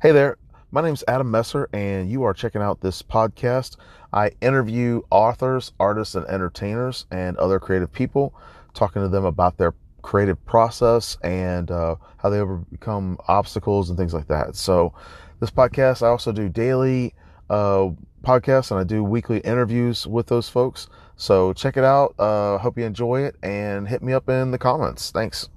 [0.00, 0.38] Hey there,
[0.70, 3.78] my name is Adam Messer, and you are checking out this podcast.
[4.12, 8.32] I interview authors, artists, and entertainers and other creative people,
[8.74, 14.14] talking to them about their creative process and uh, how they overcome obstacles and things
[14.14, 14.54] like that.
[14.54, 14.94] So,
[15.40, 17.12] this podcast, I also do daily
[17.50, 17.88] uh,
[18.22, 20.86] podcasts and I do weekly interviews with those folks.
[21.16, 22.14] So, check it out.
[22.20, 25.10] Uh, hope you enjoy it and hit me up in the comments.
[25.10, 25.48] Thanks.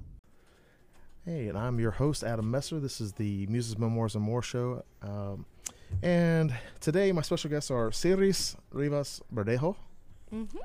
[1.24, 2.80] Hey, and I'm your host, Adam Messer.
[2.80, 4.82] This is the Muses, Memoirs, and More show.
[5.02, 5.46] Um,
[6.02, 9.76] and today, my special guests are Siris Rivas Verdejo.
[10.34, 10.56] Mm-hmm.
[10.56, 10.64] Okay.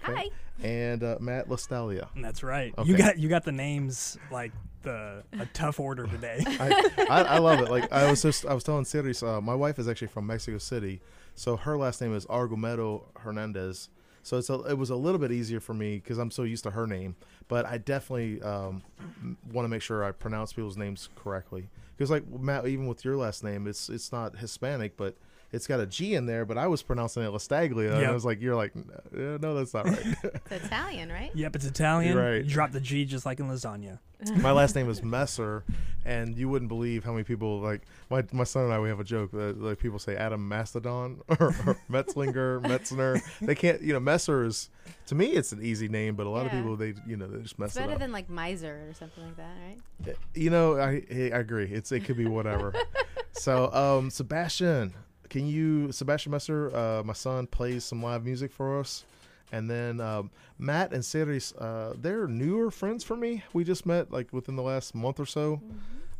[0.00, 0.26] Hi.
[0.66, 2.08] And uh, Matt Lostaglia.
[2.16, 2.72] That's right.
[2.78, 2.88] Okay.
[2.88, 6.42] You got you got the names like the a tough order today.
[6.46, 7.70] I, I, I love it.
[7.70, 10.56] Like I was just, I was telling Siris, uh, my wife is actually from Mexico
[10.56, 11.02] City,
[11.34, 13.90] so her last name is Argumedo Hernandez.
[14.22, 16.64] So it's a, it was a little bit easier for me because I'm so used
[16.64, 17.16] to her name.
[17.48, 18.82] But I definitely um,
[19.52, 21.70] want to make sure I pronounce people's names correctly.
[21.96, 25.16] Because like Matt, even with your last name, it's it's not Hispanic, but
[25.52, 26.44] it's got a G in there.
[26.44, 29.72] But I was pronouncing it Lostaglia, and I was like, you're like, "Uh, no, that's
[29.74, 29.98] not right.
[30.22, 31.30] It's Italian, right?
[31.34, 32.16] yep, it's Italian.
[32.16, 32.44] Right.
[32.44, 33.98] You drop the G just like in lasagna.
[34.38, 35.62] my last name is Messer,
[36.04, 38.80] and you wouldn't believe how many people like my my son and I.
[38.80, 43.22] We have a joke that like people say Adam Mastodon or, or Metzlinger, Metzner.
[43.40, 44.70] They can't, you know, Messer is
[45.06, 47.40] to me it's an easy name, but a lot of people they you know they
[47.42, 47.98] just mess It's it better up.
[48.00, 50.16] than like miser or something like that, right?
[50.34, 51.66] you know, I I agree.
[51.70, 52.74] It's it could be whatever.
[53.32, 54.94] so um, Sebastian,
[55.28, 59.04] can you Sebastian Messer, uh, my son plays some live music for us.
[59.50, 63.42] And then um, Matt and Siris, uh, they're newer friends for me.
[63.54, 65.62] We just met like within the last month or so.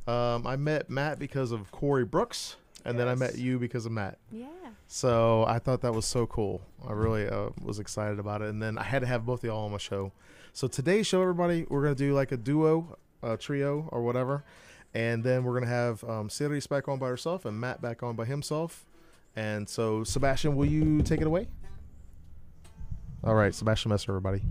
[0.06, 2.56] Um, I met Matt because of Corey Brooks,
[2.86, 4.16] and then I met you because of Matt.
[4.32, 4.46] Yeah.
[4.86, 6.62] So I thought that was so cool.
[6.86, 8.48] I really uh, was excited about it.
[8.48, 10.12] And then I had to have both of y'all on my show.
[10.54, 14.44] So today's show, everybody, we're going to do like a duo, a trio, or whatever.
[14.94, 18.02] And then we're going to have um, Siris back on by herself and Matt back
[18.02, 18.86] on by himself.
[19.38, 21.46] And so, Sebastian, will you take it away?
[23.22, 24.42] All right, Sebastian Messer, everybody.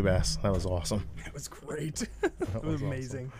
[0.00, 0.36] Bass.
[0.42, 1.06] That was awesome.
[1.24, 2.08] That was great.
[2.20, 3.32] That it was amazing.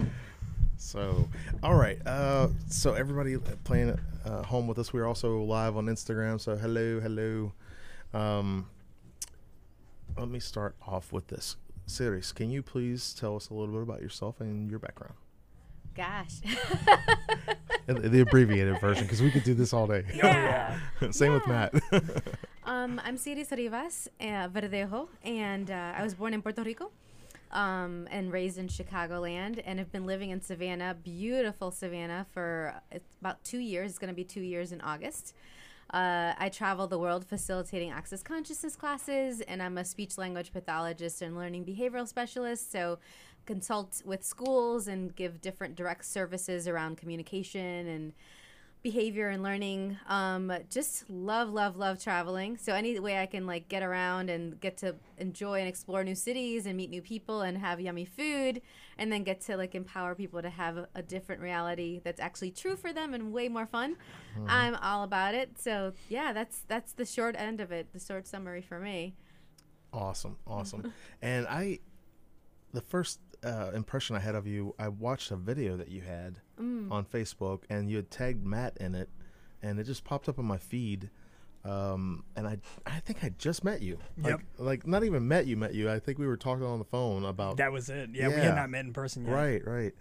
[0.76, 1.28] So,
[1.62, 1.98] all right.
[2.06, 4.92] Uh, so everybody playing at uh, home with us.
[4.92, 6.40] We're also live on Instagram.
[6.40, 7.52] So hello, hello.
[8.14, 8.66] Um,
[10.16, 11.56] let me start off with this
[11.86, 12.32] Siris.
[12.32, 15.14] Can you please tell us a little bit about yourself and your background?
[15.94, 16.40] Gosh.
[17.86, 20.04] The, the abbreviated version, because we could do this all day.
[20.14, 20.78] yeah.
[21.10, 21.74] Same with Matt.
[22.90, 26.90] Um, I'm Siris Rivas uh, Verdejo, and uh, I was born in Puerto Rico
[27.52, 32.98] um, and raised in Chicagoland, and have been living in Savannah, beautiful Savannah, for uh,
[33.20, 33.90] about two years.
[33.90, 35.36] It's going to be two years in August.
[35.94, 41.22] Uh, I travel the world facilitating access consciousness classes, and I'm a speech language pathologist
[41.22, 42.72] and learning behavioral specialist.
[42.72, 42.98] So,
[43.46, 48.12] consult with schools and give different direct services around communication and
[48.82, 49.98] behavior and learning.
[50.08, 52.56] Um, just love, love, love traveling.
[52.56, 56.14] So any way I can like get around and get to enjoy and explore new
[56.14, 58.62] cities and meet new people and have yummy food,
[58.98, 62.50] and then get to like empower people to have a, a different reality that's actually
[62.50, 63.96] true for them and way more fun.
[64.46, 65.58] I'm all about it.
[65.58, 67.92] So yeah, that's that's the short end of it.
[67.92, 69.14] The short summary for me.
[69.92, 70.92] Awesome, awesome.
[71.22, 71.80] and I,
[72.72, 76.40] the first uh, impression I had of you, I watched a video that you had
[76.60, 76.90] Mm.
[76.92, 79.08] on Facebook, and you had tagged Matt in it,
[79.62, 81.08] and it just popped up on my feed.
[81.64, 83.98] Um, and I, I think I just met you.
[84.18, 84.40] Like, Yep.
[84.58, 85.90] like not even met you, met you.
[85.90, 87.56] I think we were talking on the phone about.
[87.58, 88.10] That was it.
[88.12, 89.32] Yeah, we had not met in person yet.
[89.32, 89.92] Right, right.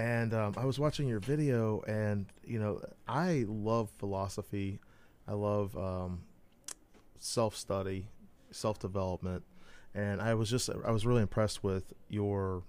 [0.00, 4.80] and um, I was watching your video, and you know, I love philosophy.
[5.26, 6.22] I love um,
[7.18, 8.08] self study,
[8.50, 9.42] self development,
[9.94, 12.62] and I was just I was really impressed with your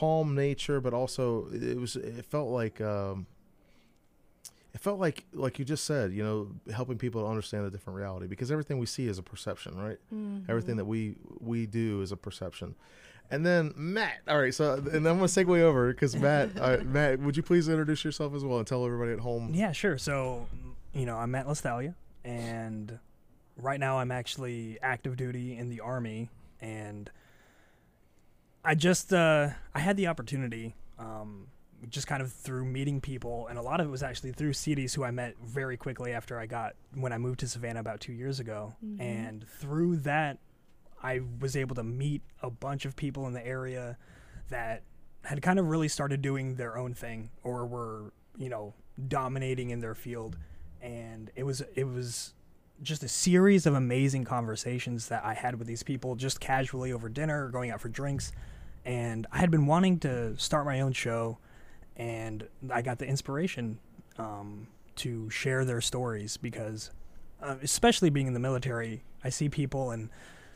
[0.00, 2.80] calm nature, but also it was it felt like.
[2.80, 3.26] Um,
[4.74, 7.96] it felt like like you just said you know helping people to understand a different
[7.96, 10.50] reality because everything we see is a perception right Mm-hmm.
[10.50, 12.74] everything that we we do is a perception
[13.30, 17.18] and then matt all right so and i'm gonna segue over because matt uh, matt
[17.20, 19.96] would you please introduce yourself as well and tell everybody at home Yeah, sure.
[19.96, 20.46] So,
[20.92, 22.98] you know, I'm Matt Lostaglia, and
[23.56, 26.28] right now I'm actually active duty in the Army,
[26.60, 27.10] and
[28.66, 31.46] I just uh, I had the opportunity, um,
[31.88, 34.92] just kind of through meeting people, and a lot of it was actually through Siris
[34.92, 38.12] who I met very quickly after I got when I moved to Savannah about two
[38.12, 40.38] years ago, and through that,
[41.00, 43.98] I was able to meet a bunch of people in the area
[44.48, 44.82] that
[45.22, 48.74] had kind of really started doing their own thing or were you know
[49.06, 50.36] dominating in their field.
[50.82, 52.34] And it was it was
[52.82, 57.08] just a series of amazing conversations that I had with these people just casually over
[57.08, 58.32] dinner or going out for drinks
[58.86, 61.38] and I had been wanting to start my own show
[61.96, 63.80] and I got the inspiration
[64.16, 66.92] um, to share their stories because
[67.42, 70.08] uh, especially being in the military I see people and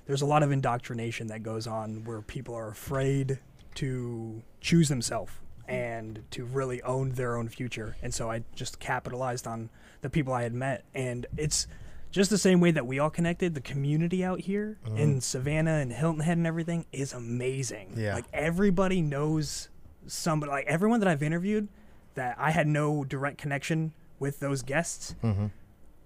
[0.06, 3.40] there's a lot of indoctrination that goes on where people are afraid
[3.74, 5.32] to choose themselves
[5.68, 7.96] and to really own their own future.
[8.02, 10.84] And so I just capitalized on the people I had met.
[10.94, 11.68] And it's
[12.10, 13.54] just the same way that we all connected.
[13.54, 17.94] The community out here in Savannah and Hilton Head and everything is amazing.
[17.96, 18.14] Yeah.
[18.14, 19.68] Like everybody knows
[20.06, 21.68] somebody, like everyone that I've interviewed
[22.14, 25.14] that I had no direct connection with those guests.
[25.22, 25.46] Mm-hmm.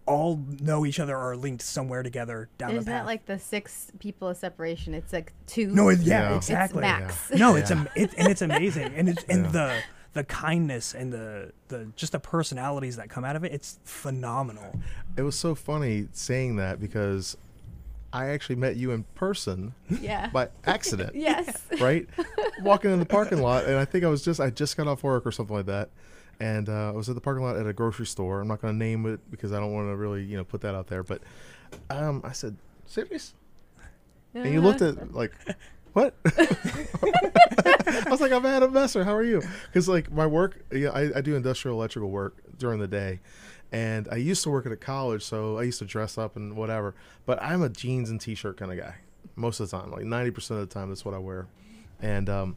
[0.07, 3.01] All know each other or are linked somewhere together down It's the path.
[3.01, 4.93] not like the six people of separation.
[4.93, 5.69] It's like two.
[5.69, 6.37] no, it, yeah, Yeah.
[6.37, 6.83] It's exactly.
[6.83, 7.31] max.
[7.35, 7.77] No, it's Yeah.
[7.81, 9.51] am- it, and it's amazing, and it's and Yeah.
[9.51, 9.83] the
[10.15, 13.53] the kindness and the the just the personalities that come out of it.
[13.53, 14.79] It's phenomenal.
[15.17, 17.37] it was so funny saying that because
[18.13, 20.29] i actually met you in person Yeah.
[20.29, 21.61] by accident yes.
[21.81, 22.07] right?
[22.63, 25.03] Walking in the parking lot, and I think I was just I just got off
[25.03, 25.91] work or something like that,
[26.39, 28.41] and uh, I was at the parking lot at a grocery store.
[28.41, 30.61] I'm not going to name it because I don't want to really you know put
[30.61, 31.23] that out there, but
[31.91, 32.57] um, I said,
[32.87, 33.35] "Siris?"
[34.33, 35.01] And you looked Uh-huh.
[35.03, 35.33] at like,
[35.95, 36.15] what?
[37.07, 39.05] I was like, I'm Adam Messer.
[39.05, 39.43] How are you?
[39.67, 43.21] Because like my work, yeah, I, I do industrial electrical work during the day,
[43.73, 46.57] and I used to work at a college, so I used to dress up and
[46.57, 46.95] whatever.
[47.27, 48.97] But I'm a jeans and t-shirt kind of guy
[49.37, 49.91] most of the time.
[49.91, 51.47] Like 90 percent of the time, that's what I wear.
[52.01, 52.57] And um,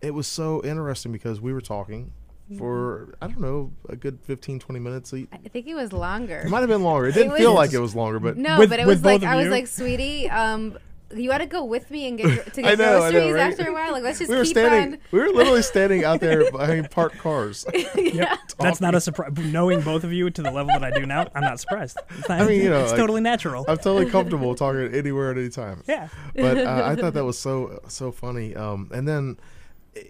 [0.00, 2.12] it was so interesting because we were talking
[2.58, 5.12] for I don't know a good 15, 20 minutes.
[5.12, 6.40] I think it was longer.
[6.40, 7.08] It might have been longer.
[7.08, 9.22] It didn't was- feel like it was longer, but No, With- but it was like
[9.22, 10.78] I was like, sweetie, um,
[11.14, 13.52] you got to go with me and get to get know, I know, groceries right?
[13.52, 13.92] after a while.
[13.92, 14.94] Like, let's just we were keep standing.
[14.94, 15.00] on.
[15.12, 17.64] We were literally standing out there behind parked cars.
[17.94, 18.36] yeah.
[18.58, 19.32] That's not a surprise.
[19.36, 21.98] Knowing both of you to the level that I do now, I'm not surprised.
[22.18, 23.64] It's not- I mean, you know, it's like- totally natural.
[23.68, 25.82] I'm totally comfortable talking anywhere at any time.
[25.86, 28.56] yeah, But uh, I thought that was so so funny.
[28.56, 29.38] Um, and then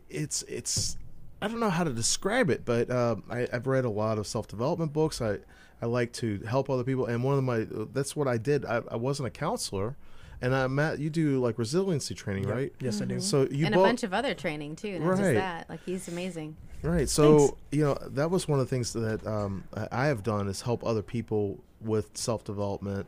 [0.08, 0.96] it's it's
[1.42, 4.26] I don't know how to describe it, but um, I, I've read a lot of
[4.26, 5.20] self development books.
[5.20, 5.38] I
[5.82, 8.64] I like to help other people, and one of my that's what I did.
[8.64, 9.96] I, I wasn't a counselor,
[10.42, 12.54] and I Matt, you do like resiliency training, Yep.
[12.54, 12.72] right?
[12.80, 13.20] Yes, I do.
[13.20, 15.18] So you and a bunch of other training too, not Right.
[15.18, 15.70] just that.
[15.70, 16.56] Like he's amazing.
[16.82, 17.08] Right.
[17.08, 17.54] So Thanks.
[17.72, 20.62] you know that was one of the things that um, I- I have done is
[20.62, 23.06] help other people with self development,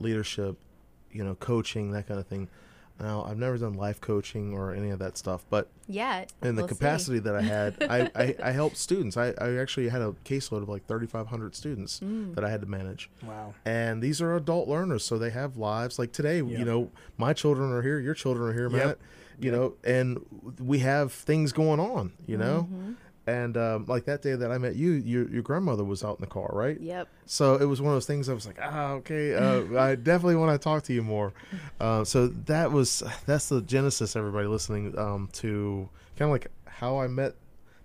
[0.00, 0.56] leadership,
[1.12, 2.48] you know, coaching that kind of thing.
[3.00, 6.24] Now I've never done life coaching or any of that stuff, but Yeah.
[6.42, 6.74] in the we'll see.
[6.76, 9.16] capacity that I had, I, I, I helped students.
[9.16, 12.34] I, I actually had a caseload of like 3,500 students Mm.
[12.36, 13.10] that I had to manage.
[13.26, 13.52] wow.
[13.64, 15.98] And these are adult learners, so they have lives.
[15.98, 18.86] Like today, you know, my children are here, your children are here, Yep.
[18.86, 18.98] Matt.
[19.40, 20.24] You know, and
[20.60, 22.12] we have things going on.
[22.26, 22.92] You know, Mm-hmm.
[23.26, 26.20] And um, like that day that I met you, your your grandmother was out in
[26.20, 26.78] the car, right?
[26.80, 27.08] Yep.
[27.26, 28.28] So it was one of those things.
[28.28, 31.32] I was like, ah, okay, uh, I definitely want to talk to you more.
[31.80, 34.14] Uh, so that was that's the genesis.
[34.16, 37.34] Everybody listening um, to kind of like how I met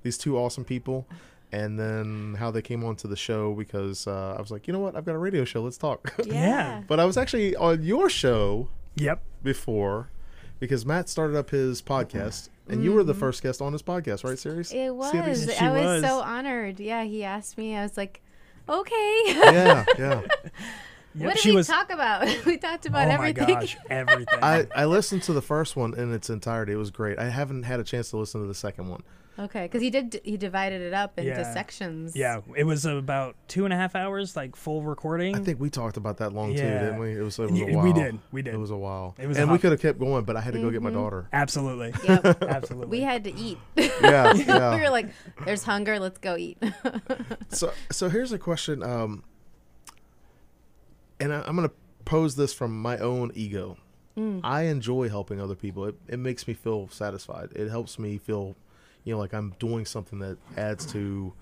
[0.03, 1.07] these two awesome people,
[1.51, 4.79] and then how they came onto the show because uh, I was like, you know
[4.79, 5.61] what, I've got a radio show.
[5.61, 6.13] Let's talk.
[6.25, 6.83] Yeah.
[6.87, 9.21] but I was actually on your show Yep.
[9.43, 10.09] before
[10.59, 11.93] because Matt started up his mm-hmm.
[11.93, 13.19] podcast, and you were the mm-hmm.
[13.19, 14.37] first guest on his podcast, right?
[14.37, 14.71] Siris.
[14.71, 15.11] It was.
[15.11, 15.61] Siris?
[15.61, 16.03] I was, was.
[16.03, 16.79] so honored.
[16.79, 17.75] Yeah, he asked me.
[17.75, 18.21] I was like,
[18.67, 19.21] okay.
[19.27, 20.21] Yeah, yeah.
[21.15, 21.25] Yep.
[21.25, 21.67] what did she we was.
[21.67, 22.27] talk about?
[22.45, 23.47] we talked about oh everything.
[23.47, 24.39] my gosh, everything.
[24.43, 26.73] I, I listened to the first one in its entirety.
[26.73, 27.17] It was great.
[27.17, 29.01] I haven't had a chance to listen to the second one.
[29.39, 30.19] Okay, because he did.
[30.25, 31.53] He divided it up into Yeah.
[31.53, 32.13] sections.
[32.15, 35.33] Yeah, it was about two and a half hours, like full recording.
[35.35, 37.13] I think we talked about that long too, didn't we?
[37.17, 37.83] It was, it was a Y- while.
[37.85, 38.53] we did, we did.
[38.53, 39.15] It was a while.
[39.17, 40.81] It was a and we could have kept going, but I had to go get
[40.81, 41.29] my daughter.
[41.31, 41.93] Absolutely.
[42.09, 42.43] Yep.
[42.49, 42.87] Absolutely.
[42.99, 43.57] we had to eat.
[43.77, 44.75] Yeah, yeah.
[44.75, 45.07] we were like,
[45.45, 45.99] "There's hunger.
[45.99, 46.61] Let's go eat."
[47.49, 49.23] So, so here's a question, um,
[51.19, 53.77] and I, I'm going to pose this from my own ego.
[54.43, 55.85] I enjoy helping other people.
[55.85, 57.53] It, it makes me feel satisfied.
[57.55, 58.57] It helps me feel,
[59.03, 61.33] you know, like I'm doing something that adds to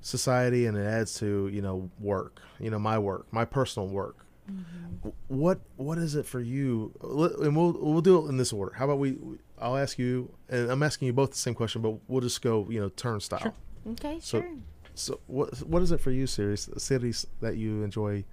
[0.00, 2.40] society and it adds to you know work.
[2.60, 4.18] You know, my work, my personal work.
[4.50, 4.96] Mm-hmm.
[4.98, 6.92] W- What what is it for you?
[7.02, 8.74] And we'll we'll do it in this order.
[8.74, 9.16] How about we?
[9.58, 12.66] I'll ask you, and I'm asking you both the same question, but we'll just go
[12.68, 13.54] you know turnstile.
[13.92, 14.50] okay, So- sure.
[14.96, 18.24] So what what is it for you, Siris Siris that you enjoy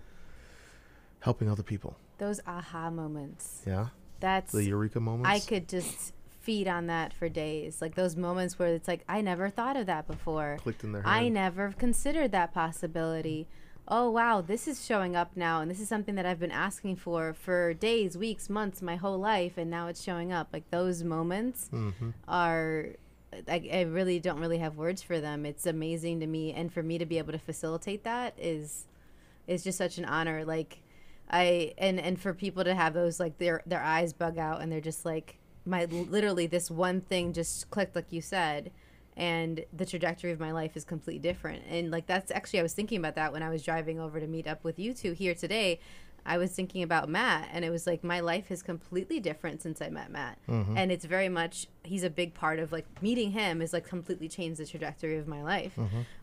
[1.22, 1.96] helping other people?
[2.20, 3.64] Those aha moments.
[3.66, 3.88] Yeah,
[4.20, 5.30] That's the eureka moments.
[5.30, 7.82] I could just feed on that for days.
[7.82, 10.58] Like those moments where it's like I never thought of that before.
[10.60, 11.10] clicked in their head.
[11.10, 13.48] I never considered that possibility.
[13.88, 16.96] Oh wow, this is showing up now, and this is something that I've been asking
[16.98, 20.50] for for days, weeks, months, my whole life, and now it's showing up.
[20.54, 22.14] Like those moments Mhm.
[22.28, 22.88] are,
[23.48, 25.46] I, I really don't really have words for them.
[25.46, 28.86] It's amazing to me, and for me to be able to facilitate that is,
[29.48, 30.46] is just such an honor.
[30.46, 30.80] Like,
[31.30, 34.72] I and and for people to have those like their their eyes bug out and
[34.72, 38.72] they're just like my literally this one thing just clicked like you said
[39.18, 41.64] and the trajectory of my life is completely different.
[41.70, 44.28] And like that's actually i was thinking about that when i was driving over to
[44.28, 45.80] meet up with you two here today.
[46.24, 49.82] I was thinking about matt and it was like my life is completely different since
[49.82, 50.38] i met matt.
[50.78, 54.30] And it's very much he's a big part of like meeting him has like completely
[54.30, 55.74] changed the trajectory of my life.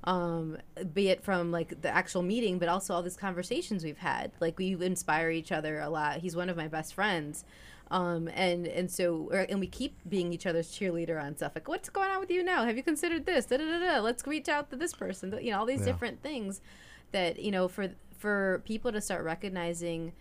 [0.05, 0.57] Um
[0.95, 4.33] be it from like the actual meeting but also all these conversations we've had.
[4.41, 6.19] Like we inspire each other a lot.
[6.19, 7.45] He's one of my best friends
[7.91, 11.69] um and and so or, and we keep being each other's cheerleader on stuff like
[11.69, 12.65] what's going on with you now?
[12.65, 13.47] Have you considered this?
[13.47, 14.01] Da, da, da, da.
[14.01, 15.37] let's reach out to this person.
[15.41, 15.87] You know all these Yeah.
[15.87, 16.61] different things
[17.13, 20.13] that you know for for people to start recognizing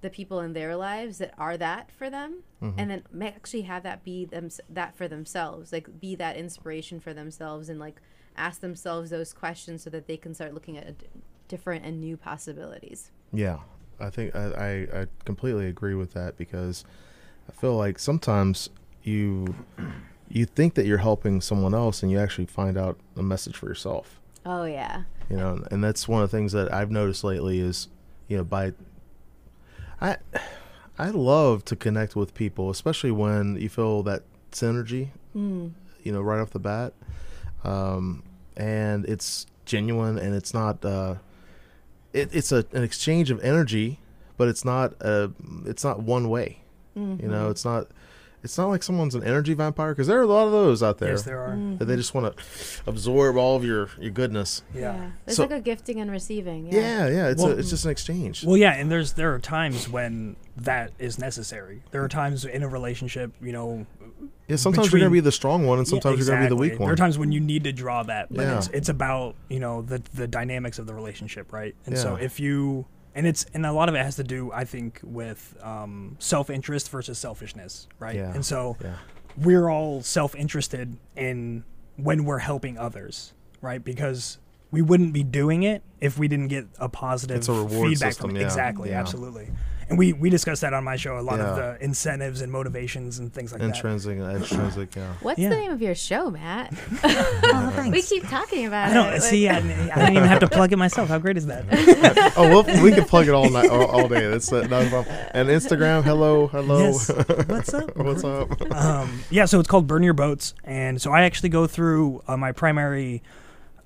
[0.00, 4.04] the people in their lives that are that for them and then actually have that
[4.04, 8.00] be them that for themselves like be that inspiration for themselves and like
[8.36, 10.94] ask themselves those questions so that they can start looking at
[11.48, 13.10] different and new possibilities.
[13.32, 13.58] Yeah,
[14.00, 16.84] I think I, I I completely agree with that because
[17.48, 18.70] I feel like sometimes
[19.02, 19.54] you
[20.28, 23.66] you think that you're helping someone else and you actually find out a message for
[23.66, 24.20] yourself.
[24.46, 27.88] oh yeah you know and that's one of the things that i've noticed lately is
[28.28, 28.72] you know by
[30.00, 30.16] i
[30.98, 35.70] i love to connect with people especially when you feel that synergy mm.
[36.02, 36.92] you know right off the bat
[37.64, 38.22] um
[38.56, 41.14] and it's genuine and it's not uh
[42.12, 43.98] it, it's a, an exchange of energy
[44.36, 45.28] but it's not uh
[45.66, 46.58] it's not one way.
[46.94, 47.88] You know it's not
[48.42, 50.98] it's not like someone's an energy vampire because there are a lot of those out
[50.98, 51.54] there Yes, there are.
[51.54, 51.78] Mm.
[51.78, 52.42] that they just want to
[52.86, 55.10] absorb all of your your goodness Yeah.
[55.26, 56.66] it's So- like a gifting and receiving.
[56.66, 56.80] Yeah.
[56.80, 58.44] Yeah, yeah, it's Well- a, it's just an exchange.
[58.44, 61.82] Well, yeah, and there's there are times when that is necessary.
[61.90, 63.86] There are times in a relationship, you know.
[64.48, 66.54] yeah, sometimes you're gonna be the strong one, and yeah, sometimes you're gonna be the
[66.54, 66.68] exactly.
[66.70, 66.92] weak There one.
[66.92, 68.58] are times when you need to draw that, but Yeah.
[68.58, 71.74] it's it's about you know the the dynamics of the relationship, right?
[71.86, 74.64] And so if you and it's and a lot of it has to do, I
[74.64, 78.16] think, with um, self interest versus selfishness, right?
[78.16, 78.32] Yeah.
[78.32, 78.96] And so yeah,
[79.36, 81.64] we're all self-interested in
[81.96, 83.82] when we're helping others, right?
[83.82, 84.38] Because
[84.70, 88.12] we wouldn't be doing it if we didn't get a positive It's a reward feedback
[88.12, 88.44] system, from yeah.
[88.44, 89.50] Exactly, absolutely.
[89.88, 93.18] And we we discussed that on my show a lot of the incentives and motivations
[93.18, 93.66] and things like that.
[93.68, 94.94] intrinsic, and extrinsic.
[94.94, 95.48] Yeah, What's Yeah.
[95.48, 96.74] the name of your show, Matt?
[97.50, 98.94] Oh, we keep talking about I it.
[98.94, 99.48] don't like- see.
[99.48, 101.08] I, I didn't even have to plug it myself.
[101.08, 101.64] How great is that?
[102.36, 104.26] oh, well, we can plug it all night, all, all day.
[104.28, 105.16] That's uh, not a problem.
[105.32, 107.08] And Instagram, hello, hello, Yes.
[107.46, 107.96] What's up?
[107.96, 108.70] what's up?
[108.72, 112.36] um, yeah, so it's called Burn Your Boats, and so I actually go through uh,
[112.36, 113.22] my primary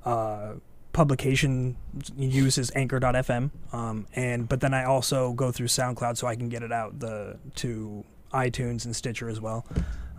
[0.04, 0.54] uh,
[0.92, 1.76] publication
[2.16, 6.62] uses Anchor.fm, um, and but then I also go through SoundCloud so I can get
[6.62, 9.66] it out the to iTunes and Stitcher as well.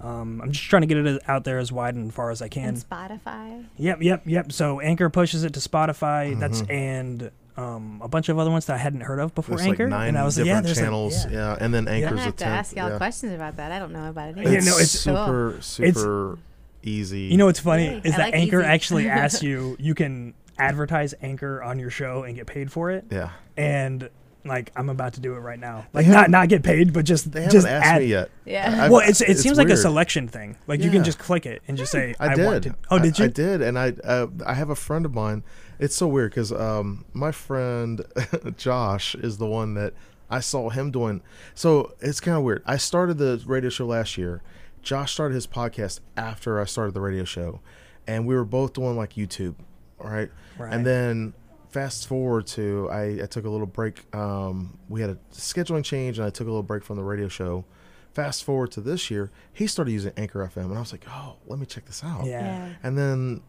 [0.02, 2.48] Um, I'm just trying to get it out there as wide and far as I
[2.50, 2.70] can.
[2.70, 3.66] And Spotify.
[3.78, 4.52] Yep, yep, yep.
[4.52, 6.38] So Anchor pushes it to Spotify.
[6.40, 6.70] That's Mhm.
[6.72, 9.84] and um, a bunch of other ones that I hadn't heard of before There's Anchor.
[9.84, 11.26] like nine and I was like, yeah, different there's like- channels.
[11.28, 11.32] yeah.
[11.32, 11.58] yeah.
[11.62, 12.98] and then I'm anchors gonna a have to tenth, ask y'all yeah.
[12.98, 13.72] questions about that.
[13.72, 14.38] I don't know about it.
[14.38, 16.40] Yeah, no, it's- super, super
[16.82, 17.22] easy.
[17.22, 18.68] You know what's funny Yay, is I that like Anchor easy.
[18.70, 23.06] actually asks you you can advertise Anchor on your show and get paid for it.
[23.12, 24.10] yeah, And
[24.46, 25.86] like I'm about to do it right now.
[25.94, 28.30] Like not haven't- get paid, but just they haven't just asked add, me yet.
[28.46, 28.84] Yeah.
[28.86, 30.58] I- Well, it's, it it's seems like a selection thing.
[30.68, 32.46] Like you can just click it and just say I, I, did.
[32.46, 32.76] want to.
[32.92, 33.30] Oh, did I, you?
[33.30, 35.44] I did, and I uh, I have a friend of mine.
[35.80, 38.02] It's so weird because um, my friend
[38.58, 39.94] Josh is the one that
[40.30, 41.22] I saw him doing.
[41.56, 42.64] So it's kind of weird.
[42.66, 44.42] I started the radio show last year,
[44.82, 47.62] Josh started his podcast after I started the radio show,
[48.06, 49.56] and we were both doing like YouTube,
[50.04, 50.32] right?
[50.58, 50.74] Right.
[50.74, 51.34] And then
[51.70, 54.14] fast forward to I, I took a little break.
[54.16, 57.28] Um, we had a scheduling change, and I took a little break from the radio
[57.28, 57.66] show.
[58.14, 61.38] Fast forward to this year, he started using Anchor FM, and I was like, oh,
[61.48, 62.26] let me check this out.
[62.26, 62.74] Yeah.
[62.84, 63.42] And then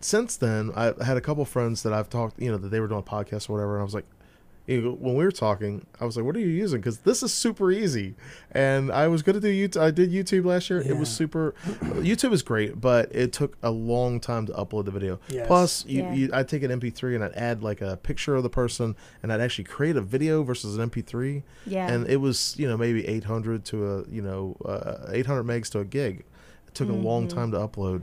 [0.00, 2.88] since then, I had a couple friends that I've talked, you know, that they were
[2.88, 4.15] doing podcasts or whatever, and I was like, you know,
[4.68, 7.70] when we were talking, I was like, "What are you using?" Because this is super
[7.70, 8.14] easy,
[8.50, 9.80] and I was going to do YouTube.
[9.80, 10.80] I did YouTube last year.
[10.80, 11.54] It was super.
[12.00, 15.20] YouTube is great, but it took a long time to upload the video.
[15.28, 15.46] Yes.
[15.46, 16.12] Plus, you, Yeah.
[16.14, 19.32] you, I'd take an MP3 and I'd add like a picture of the person, and
[19.32, 21.88] I'd actually create a video versus an MP3 Yeah.
[21.88, 25.78] and it was you know maybe 800 to a you know uh, 800 megs to
[25.80, 26.24] a gig
[26.66, 27.38] it took a long Mm-hmm.
[27.38, 28.02] time to upload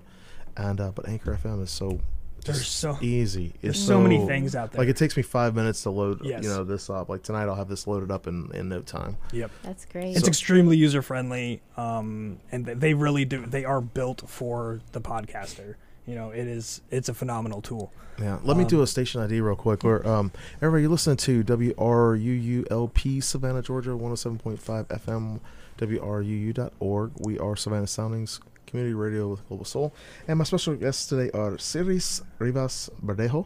[0.56, 2.00] and uh, but anchor fm is so
[2.44, 4.80] There's just so- easy There's it's so many things out there.
[4.80, 6.44] like it takes me five minutes to load Yes.
[6.44, 9.18] you know this up like tonight i'll have this loaded up in in no time
[9.32, 9.52] Yep.
[9.64, 10.12] That's great.
[10.16, 13.46] It's So- extremely user friendly, um, and they really do.
[13.46, 15.76] They are built for the podcaster.
[16.06, 16.82] You know, it is.
[16.92, 17.92] It's a phenomenal tool.
[18.20, 20.32] yeah let me do Um, a station id real quick where um
[20.62, 25.40] everybody you listen to wruulp savannah georgia 107.5 fm
[25.80, 29.94] wruu.org we are savannah soundings community radio with global soul
[30.28, 33.46] and my special guests today are Siris Rivas Verdejo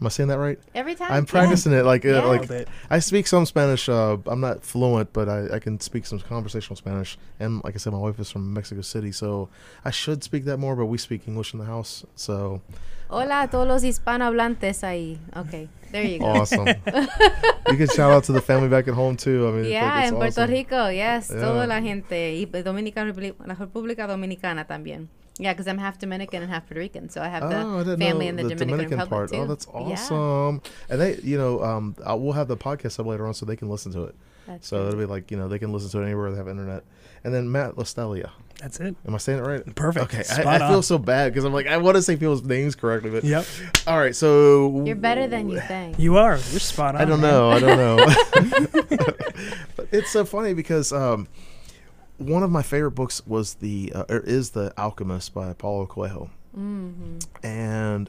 [0.00, 1.12] am i saying that right Every time.
[1.12, 1.30] I'm yeah.
[1.30, 3.88] practicing it like uh, like I speak some Spanish.
[3.88, 7.16] Uh, I'm not fluent, but I, I can speak some conversational Spanish.
[7.38, 9.48] And like I said, my wife is from Mexico City, so
[9.84, 10.74] I should speak that more.
[10.76, 12.60] But we speak English in the house, so
[13.08, 15.18] Hola a todos los hispanohablantes ahí.
[15.36, 16.26] Okay, there you go.
[16.26, 16.66] awesome.
[17.70, 19.46] you can shout out to the family back at home too.
[19.46, 20.50] I mean, it's like, Yeah, it's Puerto awesome.
[20.50, 21.40] Rico, yes, Yeah.
[21.40, 23.14] toda la gente y Dominicana,
[23.46, 25.08] la República Dominicana también.
[25.38, 27.46] Yeah, because I'm half Dominican and half Puerto Rican, so I have Oh,
[27.80, 29.30] I the didn't family know in the, Dominican, Republic part.
[29.30, 29.36] too.
[29.38, 30.62] Oh, that's Yeah, awesome.
[30.88, 33.56] And they, you know, um, I, we'll have the podcast up later on so they
[33.56, 34.14] can listen to it.
[34.46, 36.46] that's So it'll be like, you know, they can listen to it anywhere they have
[36.48, 36.84] internet.
[37.24, 38.30] And then Matt Lostaglia.
[38.60, 38.94] That's it.
[39.06, 39.74] Am I saying it right?
[39.74, 40.04] Perfect.
[40.06, 42.42] Okay, Spot I, I feel so bad because I'm like I want to say people's
[42.44, 43.44] names correctly, but Yep.
[43.86, 44.14] all right.
[44.16, 45.98] So You're better than you think.
[45.98, 46.36] You are.
[46.50, 47.00] You're spot on.
[47.02, 47.30] I don't man.
[47.32, 47.50] know.
[47.50, 48.06] I don't know.
[49.76, 51.28] but it's so funny because um,
[52.18, 56.30] one of my favorite books was the uh, or is the Alchemist by Paulo Coelho,
[56.54, 58.08] hmm and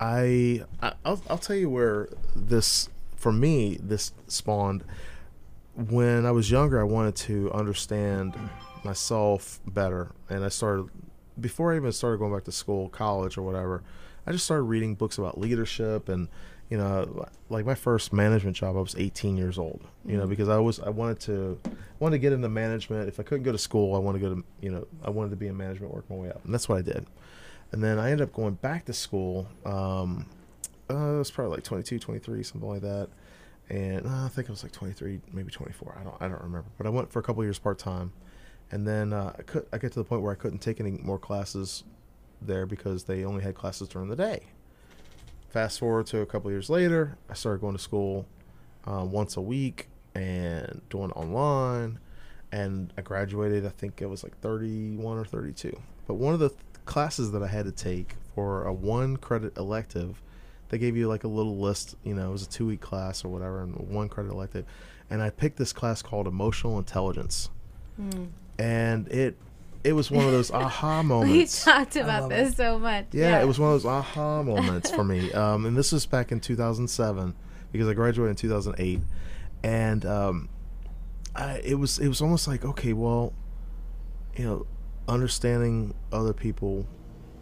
[0.00, 4.84] I, I I'll, I'll tell you where this for me this spawned.
[5.74, 8.34] When I was younger, I wanted to understand
[8.84, 10.86] myself better, and I started
[11.40, 13.82] before I even started going back to school, college, or whatever.
[14.26, 16.28] I just started reading books about leadership and
[16.68, 20.28] you know like my first management job i was 18 years old you know Mhm.
[20.28, 21.58] because i was i wanted to
[21.98, 23.08] wanted to get into management.
[23.08, 25.30] If i couldn't go to school i wanted to go to you know i wanted
[25.30, 26.44] to be in management work my way up.
[26.44, 27.06] And that's what i did.
[27.72, 30.26] And then i ended up going back to school um
[30.90, 33.08] uh, it was probably like 22 23 something like that.
[33.70, 36.68] And uh, i think it was like 23 maybe 24 i don't i don't remember.
[36.76, 38.12] But i went for a couple years part-time
[38.70, 40.92] and then uh, I could I get to the point where I couldn't take any
[40.92, 41.84] more classes
[42.40, 44.42] there because they only had classes during the day.
[45.48, 48.26] Fast forward to a couple years later, I started going to school
[48.84, 51.98] um, once a week and doing online,
[52.52, 53.64] and I graduated.
[53.64, 55.78] I think it was like 31 or 32.
[56.06, 59.56] But one of the th- classes that I had to take for a one credit
[59.56, 60.22] elective,
[60.68, 61.96] they gave you like a little list.
[62.04, 64.66] You know, it was a two week class or whatever, and one credit elective.
[65.08, 67.48] And I picked this class called Emotional Intelligence
[68.00, 68.28] Mm.
[68.58, 69.36] And it
[69.84, 71.64] it was one of those aha moments.
[71.64, 72.56] We talked about this it.
[72.56, 73.06] so much.
[73.12, 75.32] Yeah, it was one of those aha moments for me.
[75.38, 77.34] Um, and this was back in 2007
[77.70, 79.00] because I graduated in 2008,
[79.62, 80.48] and um,
[81.36, 83.32] I, it was it was almost like okay, well,
[84.36, 84.66] you know,
[85.06, 86.86] understanding other people,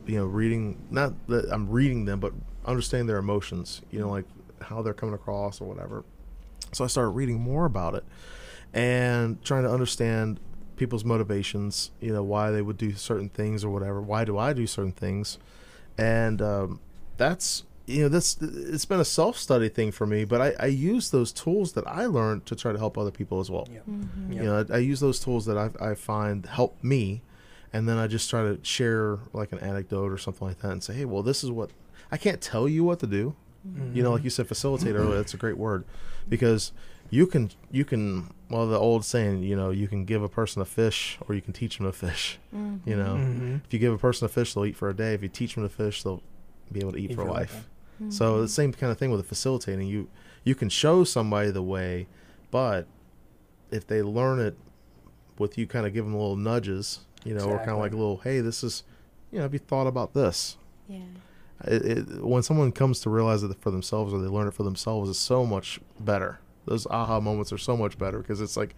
[0.07, 2.33] you know, reading not that I'm reading them, but
[2.67, 3.83] understanding their emotions.
[3.91, 4.27] You know, like
[4.61, 6.05] how they're coming across or whatever.
[6.73, 8.05] So I started reading more about it
[8.75, 10.41] and trying to understand
[10.77, 14.01] people's motivations, you know, why they would do certain things or whatever.
[14.01, 15.39] Why do I do certain things?
[15.99, 16.81] And um,
[17.17, 20.67] that's, you know, that's, it's been a self study thing for me, but I, I
[20.67, 23.67] use those tools that I learned to try to help other people as well.
[23.73, 23.87] Yep.
[23.89, 24.07] Mhm.
[24.35, 24.39] Yep.
[24.43, 27.23] You know, I, I use those tools that I, I find help me,
[27.73, 30.83] and then I just try to share like an anecdote or something like that and
[30.83, 31.71] say, hey, well, this is what
[32.13, 33.35] I can't tell you what to do.
[33.93, 35.17] You know, like you said, facilitate earlier.
[35.17, 35.85] That's a great word
[36.29, 36.71] because
[37.11, 40.63] you can you can well the old saying you know you can give a person
[40.63, 42.39] a fish or you can teach them to fish.
[42.55, 42.81] Mhm.
[42.85, 43.61] You know, Mhm.
[43.65, 45.15] if you give a person a fish, they'll eat for a day.
[45.15, 46.23] If you teach them to fish, they'll
[46.73, 47.69] be able to eat, Eat for for a life.
[48.03, 48.13] Mhm.
[48.13, 49.89] So the same kind of thing with the facilitating.
[49.89, 50.09] You
[50.45, 52.07] you can show somebody the way,
[52.51, 52.87] but
[53.71, 54.57] if they learn it
[55.39, 57.97] with you, kind of give them little nudges, you know, or kind of like a
[57.97, 58.85] little, hey, this is,
[59.33, 60.57] you know, have you thought about this?
[60.89, 61.01] yeah.
[61.65, 64.63] It, it, when someone comes to realize it for themselves or they learn it for
[64.63, 66.39] themselves, it's so much better.
[66.67, 68.75] Those aha moments are so much better because it's like,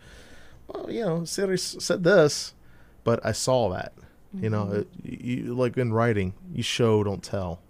[0.68, 2.54] well, you know, Siris said this,
[3.04, 3.92] but I saw that.
[4.34, 7.60] You know, it, you, like in writing, you show, don't tell.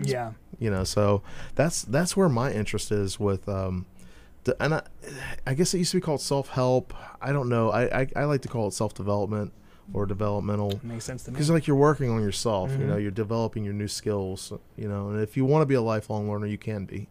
[0.00, 0.32] Yeah.
[0.58, 1.22] You know, so
[1.54, 3.46] that's that's where my interest is with.
[3.48, 3.84] Um,
[4.44, 4.82] the, and I,
[5.46, 6.94] I guess it used to be called self help.
[7.20, 7.70] I don't know.
[7.70, 9.52] I, I I like to call it self development
[9.92, 11.34] or developmental Makes sense to me.
[11.34, 12.70] because like you're working on yourself.
[12.70, 13.02] You know, Mhm.
[13.02, 14.50] you're developing your new skills.
[14.76, 17.06] You know, and if you want to be a lifelong learner, you can be.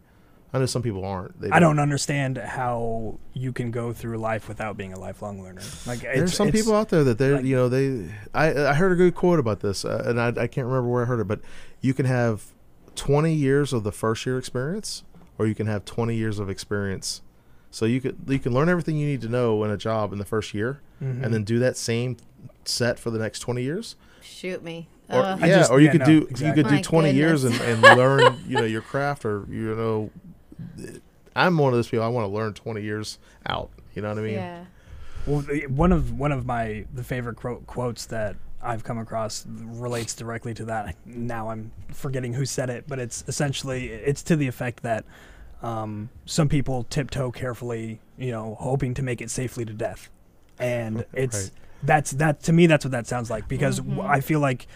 [0.52, 1.38] I know some people aren't.
[1.40, 5.60] They I don't understand how you can go through life without being a lifelong learner.
[5.86, 8.92] Like There's some people out there that they're like- you know they I I heard
[8.92, 11.28] a good quote about this uh, and I I can't remember where I heard it
[11.28, 11.40] but
[11.82, 12.44] you can have
[12.96, 15.04] 20 years of the first year experience
[15.38, 17.20] or you can have 20 years of experience
[17.70, 20.18] so you could you can learn everything you need to know in a job in
[20.18, 21.22] the first year Mhm.
[21.24, 22.16] and then do that same
[22.64, 24.88] set for the next 20 years Shoot me.
[25.10, 25.38] or Ugh.
[25.42, 26.62] I yeah just- or you yeah, could no, do you exactly.
[26.62, 30.10] could do My 20 years and, and learn you know your craft or you know
[31.36, 34.18] I'm one of those people I want to learn 20 years out you know what
[34.18, 34.64] I mean yeah.
[35.26, 40.14] Well, one of one of my the favorite quote, quotes that I've come across relates
[40.14, 40.96] directly to that.
[41.04, 45.04] Now I'm forgetting who said it, but it's essentially it's to the effect that
[45.62, 50.08] um, some people tiptoe carefully, you know, hoping to make it safely to death,
[50.58, 51.50] and it's Right.
[51.82, 54.08] that's that to me that's what that sounds like because w Mhm.
[54.08, 54.66] I feel like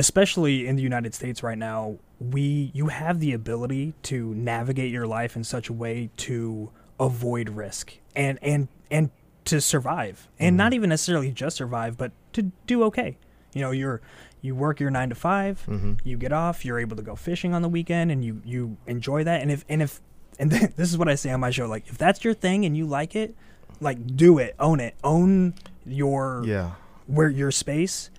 [0.00, 5.06] especially in the United States right now we you have the ability to navigate your
[5.06, 9.10] life in such a way to avoid risk and and and
[9.44, 10.28] to survive.
[10.38, 13.18] And not even necessarily just survive but to do okay.
[13.54, 14.00] You know you're
[14.42, 16.00] you work your 9 to 5 Mhm.
[16.02, 19.22] you get off you're able to go fishing on the weekend and you you enjoy
[19.24, 19.42] that.
[19.42, 20.00] And if and if
[20.38, 22.74] and this is what I say on my show like if that's your thing and
[22.76, 23.34] you like it
[23.80, 25.54] like do it own it own
[25.86, 26.72] your yeah.
[27.06, 28.10] where your space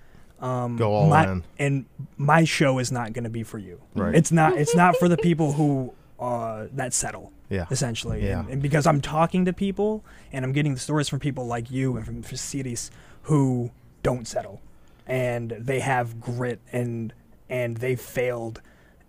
[0.42, 1.44] um Go all my, in.
[1.58, 1.84] and
[2.18, 4.14] my show is not going to be for you Right.
[4.14, 8.40] it's not it's not for the people who uh that settle yeah essentially Yeah.
[8.40, 11.70] and, and because i'm talking to people and i'm getting the stories from people like
[11.70, 12.90] you and from Siris
[13.22, 13.70] who
[14.02, 14.60] don't settle
[15.06, 17.12] and they have grit and
[17.48, 18.60] and they failed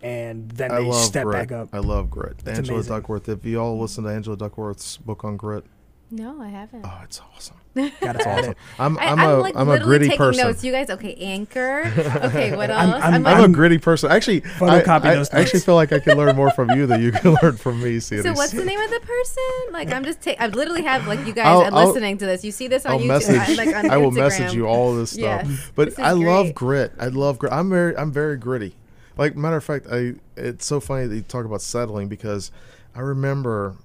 [0.01, 1.33] and then I they love step grit.
[1.49, 2.37] back up I love grit.
[2.39, 2.93] It's Angela amazing.
[2.95, 3.29] Duckworth.
[3.29, 5.63] If you all listen to Angela Duckworth's book on grit,
[6.11, 6.83] No, I haven't.
[6.85, 7.55] oh, it's awesome.
[7.75, 8.55] Gotta It's add awesome.
[8.77, 10.45] I'm I, I'm a like am a gritty taking person.
[10.45, 10.63] notes.
[10.63, 11.15] You guys, okay?
[11.15, 11.81] Anchor.
[12.23, 12.79] Okay, what else?
[12.79, 14.11] I'm- I'm- I'm, I'm- a gritty person.
[14.11, 16.85] Actually, I, Photocopy I, those I actually feel like I can learn more from you
[16.85, 17.99] than you can learn from me.
[17.99, 18.25] Siris.
[18.25, 19.73] so what's the name of the person?
[19.73, 22.25] Like I'm just ta- I literally have like you guys I'll- are I'll- listening to
[22.25, 22.43] this.
[22.45, 23.07] You see this on I'll YouTube.
[23.07, 23.35] message.
[23.37, 24.15] I, like on I will Instagram.
[24.17, 25.47] message you all this stuff.
[25.47, 25.55] Yeah.
[25.75, 26.91] But This is I love great.
[26.91, 26.93] grit.
[26.99, 27.51] I love grit.
[27.53, 28.75] I'm very I'm very gritty.
[29.17, 32.51] Like matter of fact, I it's so funny that you talk about settling because
[32.95, 33.75] I remember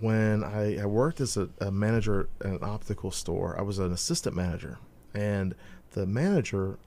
[0.00, 3.56] when I, I worked as a, a manager at an optical store.
[3.58, 4.78] I was an assistant manager,
[5.14, 5.54] and
[5.92, 6.78] the manager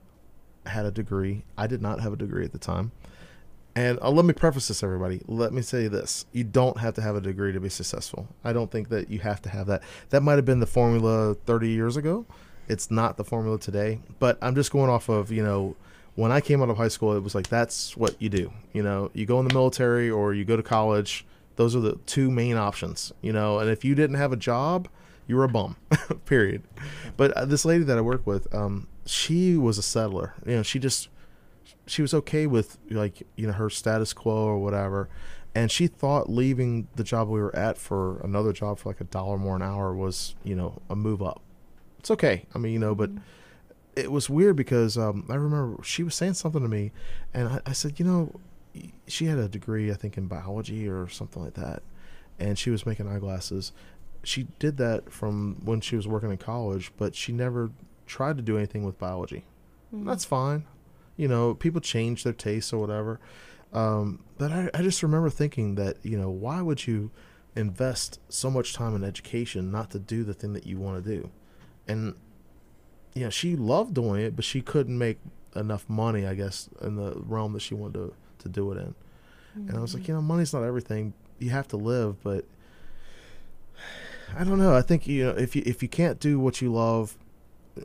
[0.66, 1.44] had a degree.
[1.56, 2.92] I did not have a degree at the time.
[3.74, 5.22] And uh, let me preface this, everybody.
[5.26, 8.28] Let me say this: you don't have to have a degree to be successful.
[8.44, 9.82] I don't think that you have to have that.
[10.10, 12.26] That might have been the formula 30 years ago.
[12.68, 14.00] It's not the formula today.
[14.18, 15.76] But I'm just going off of you know
[16.16, 18.52] when I came out of high school, it was like that's what you do.
[18.72, 21.24] You know, you go in the military or you go to college.
[21.58, 23.12] Those are the two main options.
[23.20, 24.88] You know, and if you didn't have a job,
[25.26, 25.76] you were a bum.
[26.24, 26.62] Period.
[27.16, 30.34] But uh, this lady that I work with, um, she was a settler.
[30.46, 31.08] You know, she just
[31.86, 35.08] she was okay with like you know her status quo or whatever
[35.54, 39.04] and she thought leaving the job we were at for another job for like a
[39.04, 41.40] dollar more an hour was you know a move up
[41.98, 43.10] it's okay i mean you know but
[43.96, 46.92] it was weird because um, i remember she was saying something to me
[47.34, 48.40] and I, I said you know
[49.06, 51.82] she had a degree i think in biology or something like that
[52.38, 53.72] and she was making eyeglasses.
[54.22, 57.70] She did that from when she was working in college but she never
[58.06, 59.44] tried to do anything with biology.
[59.92, 60.64] That's fine.
[61.16, 63.20] You know people change their tastes or whatever.
[63.72, 67.10] Um, but I, I just remember thinking that you know why would you
[67.56, 71.10] invest so much time in education not to do the thing that you want to
[71.16, 71.30] do?
[71.86, 72.14] And
[73.14, 75.18] you know she loved doing it but she couldn't make
[75.56, 78.14] enough money i guess in the realm that she wanted to,
[78.52, 78.94] to do it in
[79.54, 80.12] and i was like mm-hmm.
[80.12, 82.44] you know money's not everything you have to live but
[84.36, 86.72] i don't know i think you know if you if you can't do what you
[86.72, 87.16] love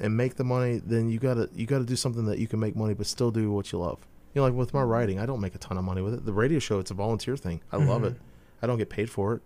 [0.02, 2.76] and make the money, then you gotta you gotta do something that you can make
[2.76, 4.00] money but still do what you love.
[4.34, 4.90] You know, like with my mm-hmm.
[4.90, 6.26] writing, I don't make a ton of money with it.
[6.26, 7.62] The radio show, it's a volunteer thing.
[7.72, 8.08] I love Mhm.
[8.08, 8.14] it.
[8.14, 8.24] Mm-hmm.
[8.64, 9.42] I don't get paid for it,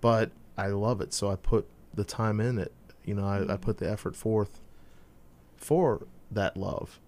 [0.00, 1.12] but I love it.
[1.12, 2.72] So I put the time in it.
[3.04, 4.60] You know, I, I put the effort forth
[5.56, 6.98] for that love.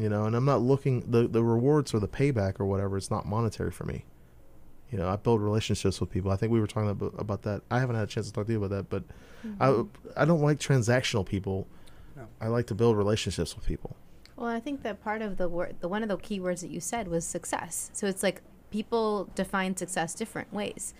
[0.00, 2.96] You know, and I'm not looking the the rewards or the payback or whatever.
[2.96, 4.04] It's not monetary for me.
[4.90, 6.30] You know, I build relationships with people.
[6.30, 7.62] I think we were talking about, about that.
[7.70, 9.04] I haven't had a chance to talk to you about that, but
[9.60, 10.08] I mm-hmm.
[10.16, 11.68] I don't like transactional people.
[12.16, 12.26] No.
[12.40, 13.96] I like to build relationships with people.
[14.36, 16.70] Well, I think that part of the word, the one of the key words that
[16.70, 17.90] you said was success.
[17.92, 20.94] So it's like people define success different ways.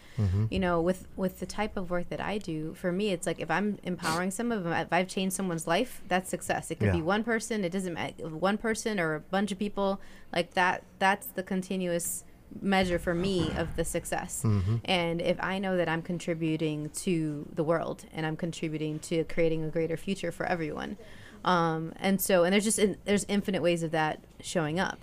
[0.50, 3.40] You know, with with the type of work that I do, for me, it's like
[3.40, 6.70] if I'm empowering someone, if I've changed someone's life, that's success.
[6.70, 7.64] It could be one person.
[7.64, 8.28] It doesn't matter.
[8.28, 10.00] One person or a bunch of people.
[10.32, 10.82] Like that.
[10.98, 12.24] That's the continuous
[12.60, 14.42] measure for me of the success.
[14.84, 19.64] And if I know that I'm contributing to the world and I'm contributing to creating
[19.64, 20.96] a greater future for everyone,
[21.44, 24.98] um, and so and there's just in, there's infinite ways of that showing up.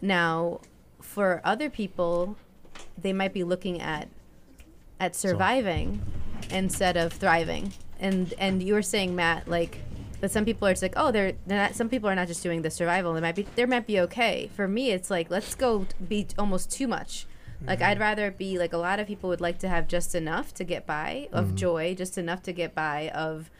[0.00, 0.60] Now,
[1.04, 2.36] for other people,
[3.00, 4.08] they might be looking at
[4.98, 6.00] at surviving
[6.50, 7.72] instead of thriving.
[8.00, 9.78] And and you were saying Matt like
[10.24, 11.74] but some people are just like, oh, they're, they're not.
[11.74, 13.12] Some people are not just doing the survival.
[13.12, 13.46] They might be.
[13.56, 14.50] They might be okay.
[14.56, 17.26] For me, it's like let's go be almost too much.
[17.66, 17.90] Like mm-hmm.
[17.90, 20.64] I'd rather be like a lot of people would like to have just enough to
[20.64, 21.56] get by of mm-hmm.
[21.56, 23.50] joy, just enough to get by of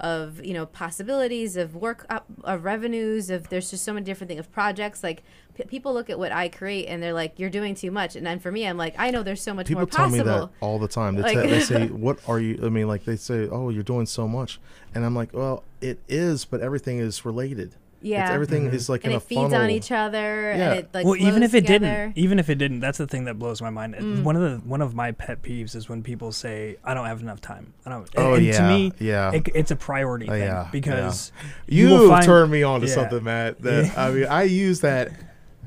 [0.00, 4.28] of you know possibilities of work up of revenues of there's just so many different
[4.28, 5.22] things of projects like
[5.54, 8.26] p- people look at what I create and they're like you're doing too much and
[8.26, 10.46] then for me I'm like I know there's so much People more tell me possible
[10.48, 11.14] that all the time.
[11.14, 13.82] They, Like- te- they say, "What are you?" I mean, like they say, "Oh, you're
[13.84, 14.58] doing so much,"
[14.94, 17.76] and I'm like, "Well, it is, but everything is related.
[18.04, 18.24] Yeah.
[18.26, 19.62] it's, everything is like and in it a feeds funnel.
[19.62, 20.18] on each other
[20.56, 20.70] Yeah.
[20.70, 21.86] and it like well, even if it together.
[22.08, 23.94] didn't, even if it didn't, that's the thing that blows my mind.
[23.94, 24.22] Mm.
[24.22, 27.20] One of the one of my pet peeves is when people say, "I don't have
[27.22, 28.08] enough time." I don't.
[28.16, 29.32] Oh, and yeah, to me, yeah.
[29.32, 31.32] it, it's a priority Oh, thing yeah, because
[31.66, 32.94] You, will have find- turned me on to Yeah.
[32.94, 33.62] something, Matt.
[33.62, 35.10] That I mean, I use that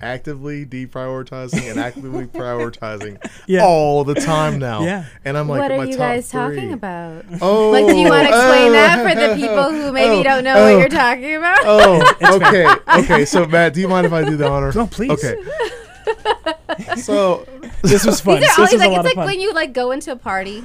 [0.01, 3.65] actively deprioritizing and actively prioritizing Yeah.
[3.65, 4.83] all the time now.
[4.83, 5.05] Yeah.
[5.25, 6.39] and I'm like, what my are you top guys three.
[6.39, 7.25] talking about?
[7.41, 10.19] Oh, Like, do you want to explain oh, that for the oh, people who maybe
[10.19, 11.59] oh, don't know oh, what you're talking about?
[11.63, 12.67] Oh, okay,
[12.99, 13.25] okay.
[13.25, 14.71] So, Matt, do you mind if I do the honor?
[14.73, 15.11] No, please.
[15.11, 15.35] Okay.
[16.97, 17.45] So,
[17.81, 18.39] this was fun.
[18.39, 19.25] These are this always was like a lot it's of like fun.
[19.25, 20.63] when you like go into a party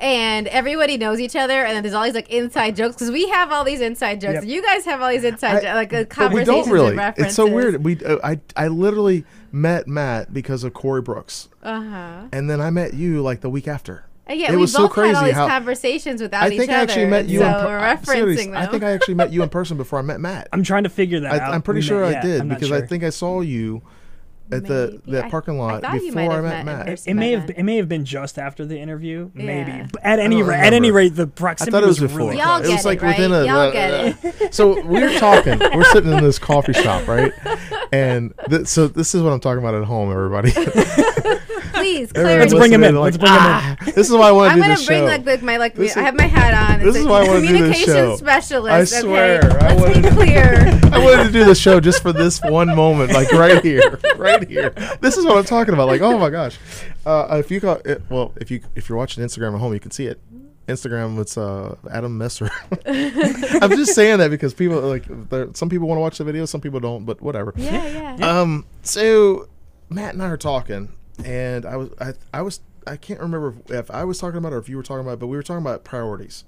[0.00, 3.28] and everybody knows each other, and then there's all these like inside jokes because we
[3.28, 4.34] have all these inside jokes.
[4.34, 4.44] Yep.
[4.44, 6.96] You guys have all these inside I- jo- like uh, but we don't really.
[6.96, 7.14] and.
[7.18, 7.84] It's so weird.
[7.84, 12.22] We, uh, I, I literally met Matt because of Corey Brooks, Uh huh.
[12.32, 14.06] and then I met you like the week after.
[14.28, 16.58] Yeah, It we was both so crazy had all these how- conversations without I each
[16.58, 16.78] think other.
[16.78, 17.40] I actually met you.
[17.40, 18.40] so in per- we're I'm serious.
[18.40, 18.56] referencing them.
[18.62, 20.48] I think I actually met you in person before I met Matt.
[20.52, 21.52] I'm trying to figure that I, out.
[21.52, 23.40] I'm pretty We sure met- I yeah, did I'm not because I think I saw
[23.42, 23.82] you
[24.52, 25.12] at the Maybe.
[25.12, 26.86] that I- parking I lot thought you before might I have met met in Matt.
[26.86, 27.10] person.
[27.10, 29.72] it may have been, it may have been just after the interview, maybe.
[29.72, 29.86] Yeah.
[29.92, 30.96] But at any don't rate, at any remember.
[30.98, 32.26] rate, the I proximity thought it was was before.
[32.28, 33.18] really Y'all it get was like it, right?
[33.18, 33.44] within a.
[33.46, 35.58] Y'all uh, get uh, So we're talking.
[35.58, 37.32] We're sitting in this coffee shop, right?
[37.94, 40.50] And th- so this is what I'm talking about at home, everybody.
[41.74, 42.40] Please, Everyone clarity.
[42.40, 42.94] Let's bring him in.
[42.96, 43.94] like, Let's bring him in.
[43.94, 44.94] This is why I want to do this show.
[44.94, 46.84] I'm gonna bring like the, my like This I have my hat on.
[46.84, 48.16] this is like why I wanna do this communications show.
[48.16, 48.94] specialist.
[48.94, 50.80] I swear, Okay, I let's be clear.
[50.92, 54.46] I wanted to do the show just for this one moment, like right here, right
[54.48, 54.70] here.
[55.00, 55.88] This is what I'm talking about.
[55.88, 56.58] Like, oh my gosh,
[57.06, 59.80] uh, if you got it, well, if you if you're watching Instagram at home, you
[59.80, 60.20] can see it.
[60.68, 62.48] Instagram, it's uh, Adam Messer.
[62.86, 66.44] I'm just saying that because people like there- some people want to watch the video,
[66.44, 67.52] some people don't, but whatever.
[67.56, 68.40] Yeah, yeah.
[68.40, 69.48] Um, so
[69.90, 70.88] Matt and I are talking,
[71.24, 74.56] and I was I I was I can't remember if, I was talking about it
[74.56, 76.44] or if you were talking about, it, but we were talking about priorities.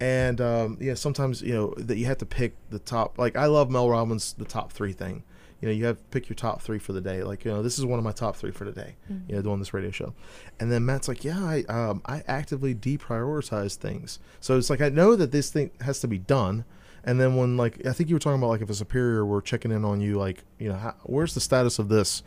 [0.00, 3.18] And um, yeah, sometimes you know that you have to pick the top.
[3.18, 5.22] Like I love Mel Robbins' the top three thing.
[5.60, 7.22] You know, you have to pick your top three for the day.
[7.22, 8.96] Like you know, this is one of my top three for the day.
[9.28, 10.14] You know, doing this radio show.
[10.60, 14.18] And then Matt's like, yeah, I um, I actively deprioritize things.
[14.40, 16.64] So it's like I know that this thing has to be done.
[17.04, 19.40] And then when like I think you were talking about like if a superior were
[19.40, 22.22] checking in on you, like you know, how, where's the status of this?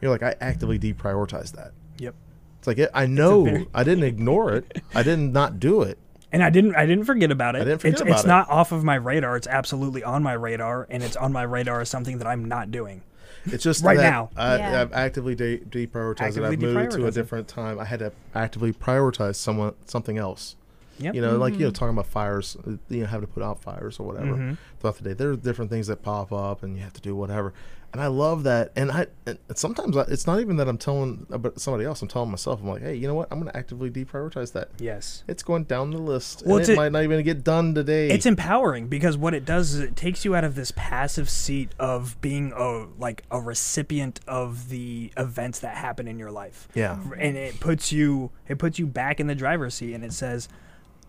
[0.00, 1.72] You're like, I actively deprioritize that.
[1.98, 2.14] Yep.
[2.58, 4.82] It's like I know very- I didn't ignore it.
[4.94, 5.98] I didn't not do it.
[6.32, 7.62] And I didn't I didn't forget about it.
[7.62, 8.28] I didn't forget it's about it's it.
[8.28, 9.36] not off of my radar.
[9.36, 12.70] It's absolutely on my radar and it's on my radar as something that I'm not
[12.70, 13.02] doing.
[13.46, 14.30] It's just Right that now.
[14.36, 14.80] I, Yeah.
[14.82, 16.52] I've actively de- deprioritized Actively it.
[16.52, 17.78] I've moved to a different time.
[17.80, 20.56] I had to actively prioritize someone something else.
[20.98, 21.14] Yep.
[21.14, 21.60] You know, like Mm-hmm.
[21.62, 24.36] you know, talking about fires, uh, you know, having to put out fires or whatever
[24.36, 24.58] Mhm.
[24.78, 25.12] throughout the day.
[25.14, 27.54] There are different things that pop up, and you have to do whatever.
[27.92, 28.72] And I love that.
[28.76, 32.00] And I and sometimes I, it's not even that I'm telling about somebody else.
[32.02, 32.60] I'm telling myself.
[32.60, 33.28] I'm like, hey, you know what?
[33.30, 34.68] I'm going to actively deprioritize that.
[34.78, 35.24] Yes.
[35.26, 36.44] It's going down the list.
[36.46, 38.10] Well, and it a- might not even get done today.
[38.10, 41.70] It's empowering because what it does is it takes you out of this passive seat
[41.78, 46.68] of being a like a recipient of the events that happen in your life.
[46.74, 46.98] yeah.
[47.18, 50.48] And it puts you it puts you back in the driver's seat and it says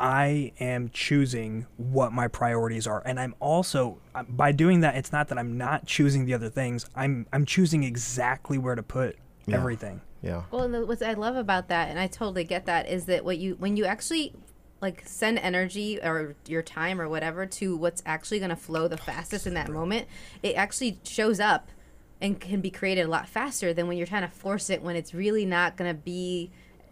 [0.02, 5.12] I am choosing what my priorities are and I'm also uh, by doing that it's
[5.12, 6.86] not that I'm not choosing the other things.
[6.96, 9.58] I'm I'm choosing exactly where to put Yeah.
[9.58, 10.02] everything.
[10.22, 10.44] Yeah.
[10.52, 13.26] Well, and the, what I love about that, and I totally get that, is that
[13.26, 14.34] what you when you actually
[14.82, 18.98] like send energy or your time or whatever to what's actually going to flow the
[18.98, 20.08] fastest in that moment,
[20.42, 21.70] it actually shows up
[22.20, 24.96] and can be created a lot faster than when you're trying to force it when
[24.96, 26.52] it's really not going to be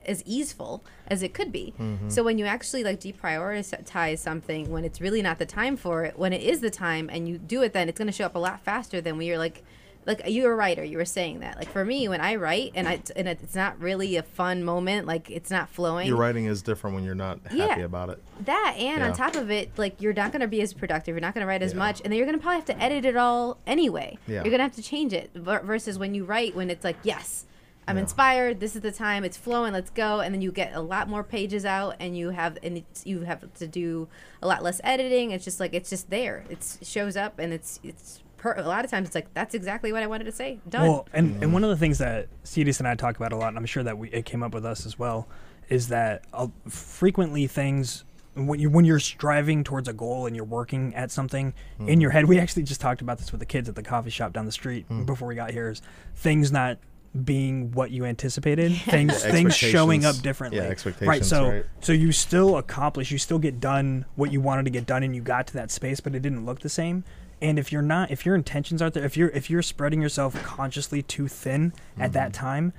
[0.10, 1.74] as easeful as it could be.
[1.80, 2.10] Mm-hmm.
[2.10, 6.18] So when you actually like deprioritize something when it's really not the time for it,
[6.18, 8.36] when it is the time and you do it then it's going to show up
[8.36, 9.64] a lot faster than when you're like
[10.06, 12.88] like you're a writer you were saying that like for me when i write and
[12.88, 16.62] i and it's not really a fun moment like it's not flowing Your writing is
[16.62, 17.80] different when you're not happy Yeah.
[17.80, 18.24] about it.
[18.46, 19.08] that and Yeah.
[19.10, 21.44] on top of it like you're not going to be as productive you're not going
[21.44, 21.80] to write as Yeah.
[21.80, 24.36] much and then you're going to probably have to edit it all anyway Yeah.
[24.36, 26.98] you're going to have to change it ver- versus when you write when it's like
[27.04, 27.46] yes
[27.90, 28.04] i'm Yeah.
[28.04, 31.10] inspired this is the time it's flowing let's go and then you get a lot
[31.10, 34.08] more pages out and you have and it's, you have to do
[34.42, 37.52] a lot less editing it's just like it's just there it's, it shows up and
[37.54, 40.32] it's it's per, a lot of times it's like that's exactly what i wanted to
[40.32, 43.34] say done Well, and, and one of the things that Siris and I talk about
[43.34, 45.28] a lot, and I'm sure that we, it came up with us as well,
[45.68, 50.46] is that uh, frequently things when you when you're striving towards a goal and you're
[50.46, 51.54] working at something
[51.86, 52.26] in your head.
[52.26, 54.52] We actually just talked about this with the kids at the coffee shop down the
[54.52, 55.70] street before we got here.
[55.70, 55.82] Is
[56.16, 56.78] things not
[57.24, 60.58] being what you anticipated, things things showing up differently.
[60.58, 60.72] Yeah, right.
[60.72, 61.66] expectations, So right.
[61.82, 65.16] so you still accomplish, you still get done what you wanted to get done, and
[65.16, 67.04] you got to that space, but it didn't look the same.
[67.42, 70.42] And if you're not, if your intentions aren't there, if you're if you're spreading yourself
[70.44, 72.46] consciously too thin at that Mm-hmm.
[72.46, 72.74] time,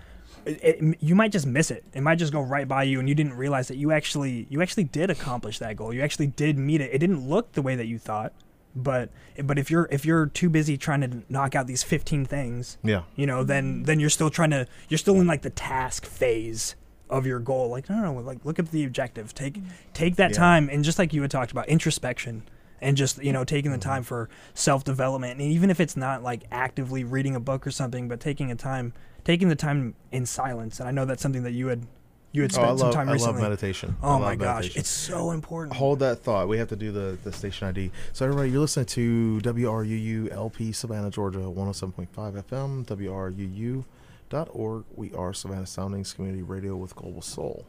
[0.46, 1.82] it, it, you might just miss it.
[1.94, 4.60] It might just go right by you, and you didn't realize that you actually you
[4.62, 5.92] actually did accomplish that goal.
[5.94, 6.90] You actually did meet it.
[6.92, 8.32] It didn't look the way that you thought,
[8.74, 9.11] but
[9.42, 13.02] but if you're if you're too busy trying to knock out these 15 things, Yeah.
[13.16, 16.76] you know, then then you're still trying to you're still in like the task phase
[17.09, 17.68] of your goal.
[17.70, 19.35] Like no, no, no like look at the objective.
[19.35, 19.59] Take
[19.92, 20.37] take that Yeah.
[20.37, 22.44] time and just like you had talked about introspection
[22.80, 23.90] and just you know taking the Mm-hmm.
[23.90, 25.40] time for self development.
[25.40, 28.56] And even if it's not like actively reading a book or something, but taking a
[28.56, 28.92] time
[29.24, 30.80] taking the time in silence.
[30.80, 31.87] And I know that's something that you had
[32.32, 33.42] you had Oh, spent I some love, time I love recently.
[33.42, 33.96] meditation.
[34.02, 34.80] Oh love my gosh, meditation.
[34.80, 35.76] it's so important.
[35.76, 36.46] Hold that thought.
[36.48, 37.90] We have to do the, the station ID.
[38.12, 42.06] So, everybody, you're listening to WRUU LP Savannah, Georgia, 107.5
[42.44, 43.84] FM,
[44.32, 44.84] WRUU.org.
[44.94, 47.64] We are Savannah Soundings Community Radio with Global Soul.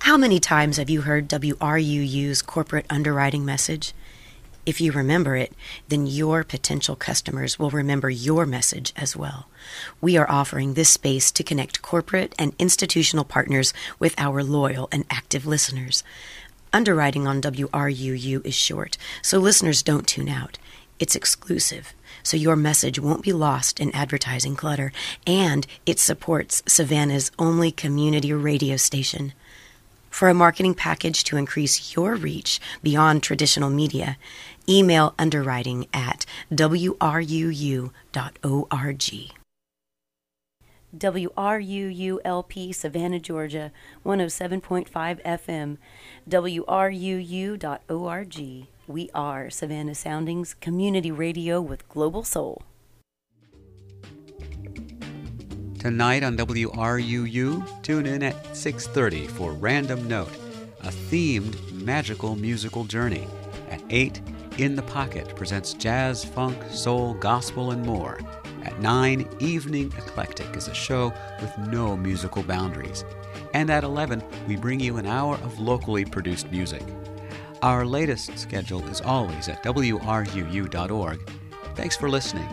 [0.00, 3.92] How many times have you heard WRUU's corporate underwriting message?
[4.66, 5.52] If you remember it,
[5.88, 9.46] then your potential customers will remember your message as well.
[10.00, 15.04] We are offering this space to connect corporate and institutional partners with our loyal and
[15.08, 16.02] active listeners.
[16.72, 20.58] Underwriting on WRUU is short, so listeners don't tune out.
[20.98, 24.92] It's exclusive, so your message won't be lost in advertising clutter,
[25.28, 29.32] and it supports Savannah's only community radio station.
[30.10, 34.16] For a marketing package to increase your reach beyond traditional media,
[34.68, 37.90] email underwriting at wruu.org.
[40.96, 43.72] WRUULP Savannah, Georgia,
[44.04, 44.88] 107.5
[45.24, 45.76] FM,
[46.28, 47.66] WRUU.org.
[48.88, 52.62] We are Savannah Soundings Community Radio with Global Soul.
[55.78, 60.32] Tonight on WRUU, tune in at 6:30 for Random Note,
[60.80, 63.26] a themed magical musical journey.
[63.70, 64.20] At 8,
[64.58, 68.18] In the Pocket presents jazz, funk, soul, gospel, and more.
[68.62, 73.04] At 9, Evening Eclectic is a show with no musical boundaries.
[73.52, 76.82] And at 11, we bring you an hour of locally produced music.
[77.60, 81.30] Our latest schedule is always at WRUU.org.
[81.74, 82.48] Thanks for listening.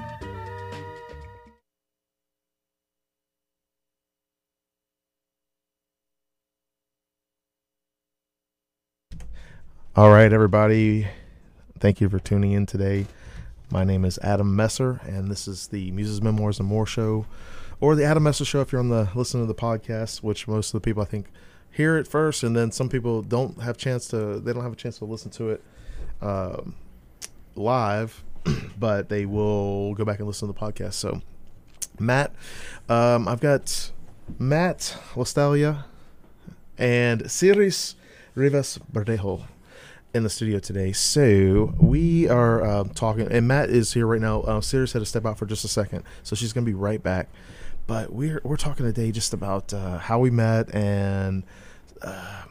[9.96, 11.08] All right, everybody.
[11.84, 13.08] Thank you for tuning in today.
[13.70, 17.26] My name is Adam Messer, and this is the Muses, Memoirs, and More show,
[17.82, 20.74] or the Adam Messer show if you're on the listening to the podcast, which most
[20.74, 21.26] of the people I think
[21.70, 24.78] hear it first, and then some people don't have chance to they don't have a
[24.78, 25.64] chance to listen to it
[26.22, 26.76] um,
[27.56, 28.24] live,
[28.80, 30.94] but they will go back and listen to the podcast.
[30.94, 31.22] So,
[32.00, 32.34] Matt,
[32.88, 33.92] um, I've got
[34.40, 35.84] Matt Lostaglia
[36.78, 37.96] and Siris
[38.36, 39.48] Rivas Verdejo
[40.14, 40.92] in the studio today.
[40.92, 44.42] So we are um, talking, and Matt is here right now.
[44.42, 47.02] Uh, Siris had to step out for just a second, so she's gonna be right
[47.02, 47.30] back.
[47.88, 51.44] But we're we're talking today just about uh, how we met, and
[52.02, 52.44] uh,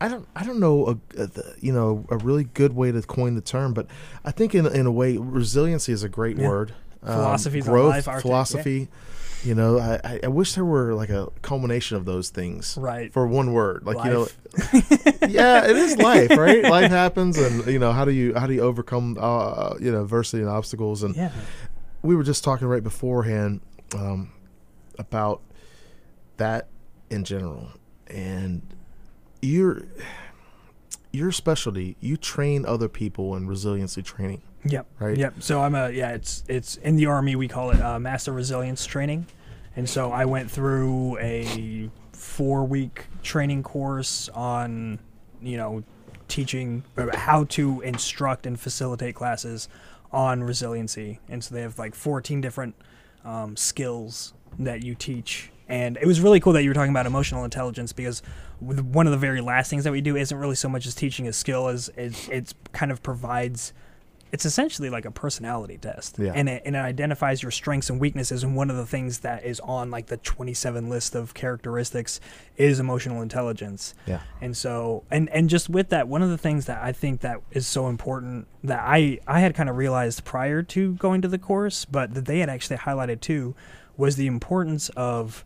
[0.00, 3.00] I don't I don't know a, a the, you know a really good way to
[3.02, 3.86] coin the term, but
[4.24, 6.48] I think in in a way resiliency is a great Yeah.
[6.48, 6.74] word.
[7.02, 8.86] Um, Philosophies on growth, life, Arctic, yeah.
[9.44, 13.12] You know, I, I- wish there were like a culmination of those things, Right.
[13.12, 14.28] For one word, like you know,
[15.28, 16.62] yeah, it is life, right?
[16.62, 20.02] life happens, and you know how do you how do you overcome uh, you know
[20.02, 21.02] adversity and obstacles?
[21.02, 21.30] And yeah.
[22.02, 23.60] we were just talking right beforehand
[23.94, 24.32] um,
[24.98, 25.42] about
[26.38, 26.68] that
[27.10, 27.68] in general,
[28.06, 28.62] and
[29.42, 29.82] your
[31.12, 31.96] your specialty.
[32.00, 34.86] You train other people in resiliency training, Yep.
[34.98, 35.16] right?
[35.16, 35.34] Yep.
[35.40, 36.12] So I'm a yeah.
[36.12, 39.26] It's it's in the army we call it uh, master resilience training,
[39.76, 44.98] and so I went through a four week training course on
[45.42, 45.84] you know
[46.28, 49.68] teaching how to instruct and facilitate classes
[50.10, 52.74] on resiliency, and so they have like 14 different
[53.24, 55.50] um, skills that you teach.
[55.68, 58.22] And it was really cool that you were talking about emotional intelligence because
[58.60, 61.26] one of the very last things that we do isn't really so much as teaching
[61.26, 63.72] a skill as it, it kind of provides
[64.34, 66.32] it's essentially like a personality test Yeah.
[66.34, 69.44] and, it, and it identifies your strengths and weaknesses and one of the things that
[69.44, 72.18] is on like the 27 list of characteristics
[72.56, 74.20] is emotional intelligence Yeah.
[74.40, 77.40] and so and and just with that one of the things that i think that
[77.52, 81.38] is so important that i i had kind of realized prior to going to the
[81.38, 83.54] course but that they had actually highlighted too
[83.96, 85.44] was the importance of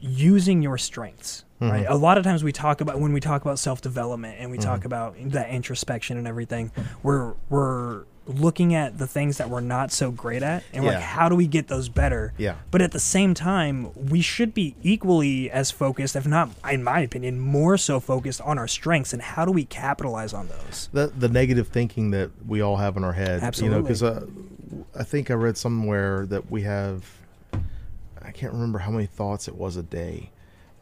[0.00, 1.72] using your strengths Mm-hmm.
[1.72, 4.58] right a lot of times we talk about when we talk about self-development and we
[4.58, 4.86] talk mm-hmm.
[4.86, 6.82] about that introspection and everything mm-hmm.
[7.02, 11.00] we're we're looking at the things that we're not so great at and we're like
[11.00, 12.56] how do we get those better Yeah.
[12.72, 17.00] but at the same time we should be equally as focused if not in my
[17.00, 21.12] opinion more so focused on our strengths and how do we capitalize on those the
[21.16, 23.56] the negative thinking that we all have in our head.
[23.58, 24.26] You know, because uh,
[24.94, 27.04] I think I read somewhere that we have.
[28.22, 30.30] I can't remember how many thoughts it was a day.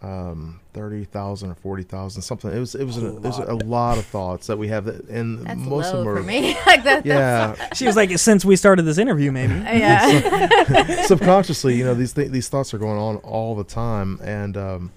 [0.05, 2.51] Um, thirty thousand or forty thousand, something.
[2.53, 5.09] It was it was a, it was a lot of thoughts that we have, that,
[5.09, 6.55] and That's most low of them for are me.
[6.67, 7.07] like that.
[7.07, 7.55] yeah.
[7.73, 11.03] she was like since we started this interview maybe Yeah.
[11.07, 14.93] subconsciously, you know, these th- these thoughts are going on all the time, and um,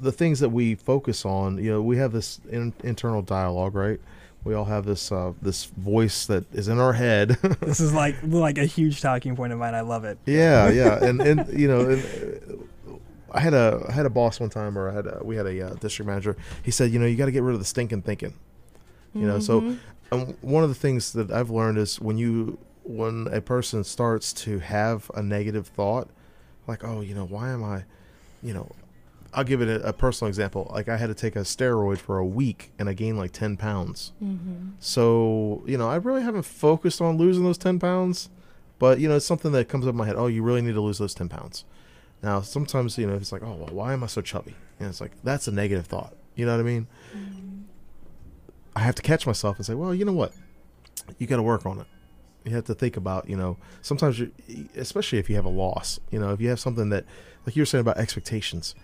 [0.00, 4.00] the things that we focus on, you know, we have this in- internal dialogue, right?
[4.44, 7.30] We all have this uh, this voice that is in our head.
[7.60, 11.02] this is like like a huge talking point of mine i love it yeah, yeah,
[11.04, 12.56] and and you know, and, uh,
[13.34, 15.46] I had a I had a boss one time, or I had a, we had
[15.46, 16.36] a uh, district manager.
[16.62, 18.34] He said, you know, you got to get rid of the stinking thinking.
[19.14, 19.60] You know, so
[20.12, 24.32] um, one of the things that I've learned is when you when a person starts
[24.44, 26.08] to have a negative thought,
[26.66, 27.84] like, oh, you know, why am I,
[28.42, 28.70] you know,
[29.32, 30.70] I'll give it a, a personal example.
[30.72, 33.56] Like I had to take a steroid for a week and I gained like ten
[33.56, 34.12] pounds.
[34.80, 38.30] So you know, I really haven't focused on losing those ten pounds,
[38.78, 40.16] but you know, it's something that comes up in my head.
[40.16, 41.64] Oh, you really need to lose those ten pounds.
[42.24, 44.54] Now, sometimes you know, it's like, oh, well, why am I so chubby?
[44.80, 46.16] And it's like that's a negative thought.
[46.34, 46.86] You know what I mean?
[47.14, 47.62] Mm-hmm.
[48.74, 50.32] I have to catch myself and say, well, you know what?
[51.18, 51.86] You got to work on it.
[52.44, 54.22] You have to think about, you know, sometimes,
[54.74, 57.04] especially if you have a loss, you know, if you have something that,
[57.46, 58.74] like you were saying about expectations,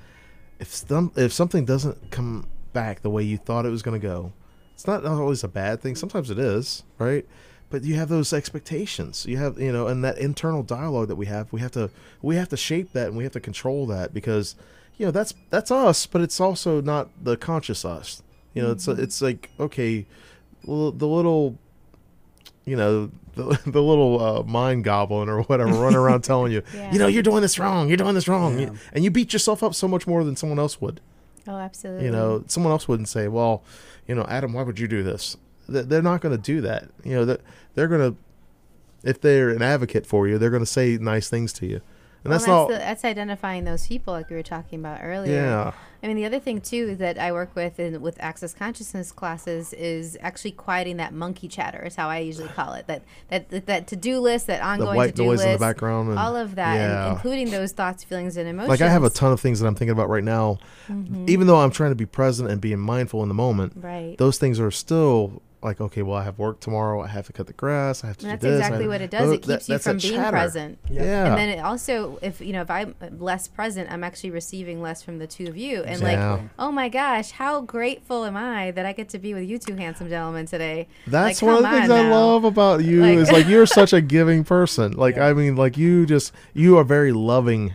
[0.59, 4.07] if some, if something doesn't come back the way you thought it was going to
[4.07, 4.33] go,
[4.75, 5.97] it's not always a bad thing.
[5.97, 7.27] Sometimes it is, right?
[7.71, 9.25] But you have those expectations.
[9.27, 11.89] You have, you know, and that internal dialogue that we have, we have to,
[12.21, 14.57] we have to shape that and we have to control that because,
[14.99, 18.23] you know, that's that's us, but it's also not the conscious us.
[18.55, 20.05] You know, it's it's like okay,
[20.67, 21.57] l- the little,
[22.65, 26.93] you know, the, the little uh, mind goblin or whatever running around telling you, Yeah.
[26.93, 28.71] you know, you're doing this wrong, you're doing this wrong, Yeah.
[28.93, 31.01] And you beat yourself up so much more than someone else would.
[31.47, 32.07] oh, absolutely.
[32.07, 33.63] You know, someone else wouldn't say, well,
[34.09, 35.37] you know, Adam, why would you do this?
[35.71, 36.89] Th- They're not going to do that.
[37.05, 37.41] You know, that
[37.75, 38.17] they're going to,
[39.03, 41.81] if they're an advocate for you, they're going to say nice things to you,
[42.23, 42.69] and Well, that's not.
[42.69, 45.35] the, that's identifying those people, like we were talking about earlier.
[45.35, 49.13] yeah, I mean, the other thing too that I work with in with access consciousness
[49.13, 51.83] classes is actually quieting that monkey chatter.
[51.83, 52.87] Is how I usually call it.
[52.89, 55.59] That that that, that to do list, that ongoing to do noise list, in the
[55.59, 57.05] background, and all of that, Yeah.
[57.07, 58.69] and including those thoughts, feelings, and emotions.
[58.71, 60.59] like I have a ton of things that I'm thinking about right now.
[61.27, 63.87] Even though I'm trying to be present and being mindful in the moment, Mm-hmm.
[63.87, 64.19] Right.
[64.19, 67.03] those things are still like, okay, well, I have work tomorrow.
[67.03, 68.03] I have to cut the grass.
[68.03, 68.63] I have to And that's do this.
[68.63, 69.27] I exactly what it does.
[69.29, 70.31] Tho- It keeps that- you from being chatter.
[70.37, 70.79] Present.
[70.89, 71.27] Yeah.
[71.27, 75.03] And then it also, if you know, if I'm less present, I'm actually receiving less
[75.03, 75.83] from the two of you.
[75.83, 76.33] And Yeah.
[76.35, 79.59] like, oh my gosh, how grateful am I that I get to be with you
[79.59, 80.89] two handsome gentlemen today?
[81.07, 82.17] That's Like, one of the things on I now.
[82.17, 84.93] love about you Like- is like you're such a giving person.
[84.93, 85.27] Like Yeah.
[85.27, 87.75] I mean, like you just you are very loving.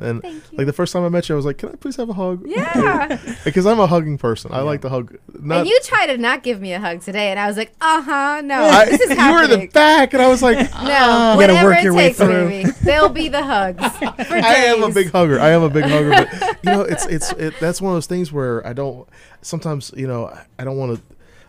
[0.00, 0.58] And Thank you.
[0.58, 2.14] like the first time I met you, I was like, "Can I please have a
[2.14, 3.18] hug?" Yeah.
[3.44, 4.50] because I'm a hugging person.
[4.52, 5.16] I like to hug.
[5.38, 7.72] Not, and you try to not give me a hug today, and I was like,
[7.80, 10.58] uh huh, no, I- this is you were in the back, and I was like,
[10.58, 12.70] no, "Ah." You gotta whatever work it your way takes, baby.
[12.82, 13.82] They'll be the hugs.
[14.02, 15.38] I am a big hugger.
[15.38, 18.06] I am a big hugger, but you know, it's it's it, that's one of those
[18.06, 19.08] things where I don't.
[19.42, 21.02] Sometimes you know I don't want to.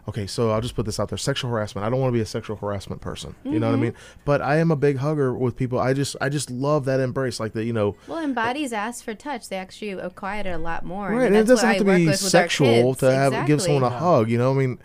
[0.07, 1.85] Okay, so I'll just put this out there: sexual harassment.
[1.85, 3.35] I don't want to be a sexual harassment person.
[3.43, 3.81] You know what I Mm-hmm.
[3.83, 3.93] mean?
[4.25, 5.79] But I am a big hugger with people.
[5.79, 7.95] I just I just love that embrace, like the you know.
[8.07, 9.49] Well, and bodies ask for touch.
[9.49, 11.09] They actually acquire it a lot more.
[11.09, 12.99] Right, and and it doesn't have to work be with with sexual kids.
[13.01, 14.29] to have give someone a hug.
[14.29, 14.79] You know, I mean,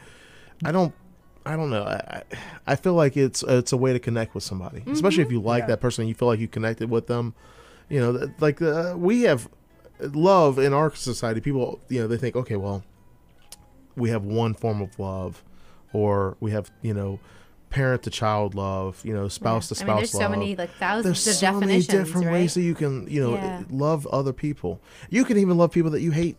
[0.65, 0.93] I don't,
[1.47, 1.85] I don't know.
[1.85, 2.23] I, I
[2.67, 5.29] I feel like it's it's a way to connect with somebody, especially Mm-hmm.
[5.29, 5.67] if you like Yeah.
[5.69, 7.35] that person and you feel like you connected with them.
[7.89, 9.49] You know, like uh, we have
[10.01, 11.41] love in our society.
[11.41, 12.85] People, you know, they think, okay, well,
[13.97, 15.43] we have one form of love,
[15.93, 17.19] or we have, you know.
[17.69, 19.75] Parent to child love, you know, spouse Yeah.
[19.75, 22.27] to I mean, spouse there's love so many like thousands there's of so many different
[22.29, 22.33] right?
[22.33, 23.65] ways that you can you know Yeah.
[23.69, 24.81] love other people
[25.11, 26.37] you can even love people that you hate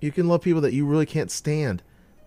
[0.00, 1.82] you can love people that you really can't stand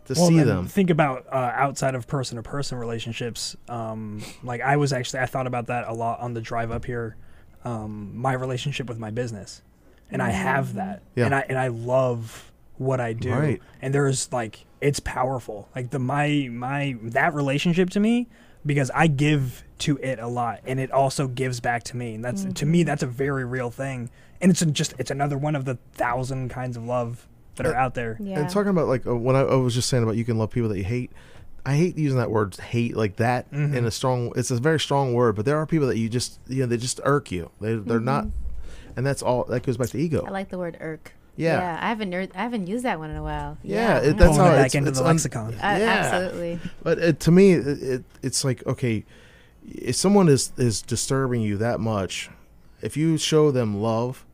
[0.06, 0.66] to well, see them.
[0.66, 3.58] Think about uh, outside of person to person relationships.
[3.68, 6.86] Um, like I was actually, I thought about that a lot on the drive up
[6.86, 7.18] here.
[7.66, 9.62] Um, my relationship with my business,
[10.10, 11.26] and I have that, Yeah.
[11.26, 12.47] and I and I love
[12.78, 13.62] what I do, Right.
[13.82, 15.70] and there's like it's powerful.
[15.76, 18.28] Like the my my that relationship to me
[18.66, 22.24] because I give to it a lot, and it also gives back to me, and
[22.26, 24.10] that's to me that's a very real thing,
[24.42, 27.96] and it's just it's another one of the thousand kinds of love that are out
[27.96, 28.18] there.
[28.20, 28.40] Yeah.
[28.40, 30.52] And talking about like uh, when I, I was just saying about you can love
[30.52, 31.12] people that you hate.
[31.66, 33.76] I hate using that word hate like that Mm-hmm.
[33.76, 34.32] in a strong.
[34.36, 36.78] It's a very strong word, but there are people that you just you know they
[36.78, 37.50] just irk you.
[37.60, 38.28] They they're not,
[38.96, 39.44] and that's all.
[39.46, 40.24] That goes back to ego.
[40.26, 41.14] I like the word irk.
[41.38, 41.80] Yeah.
[41.82, 43.58] I haven't ner- I haven't used that one in a while.
[43.64, 44.18] Yeah, it- mm.
[44.18, 45.54] that's Pulling how it back it's, into it's the un- lexicon.
[45.54, 46.12] Uh, yeah.
[46.14, 46.60] Absolutely.
[46.84, 49.06] But it, to me, it, it, it's like okay,
[49.66, 52.30] if someone is is disturbing you that much,
[52.82, 54.26] if you show them love,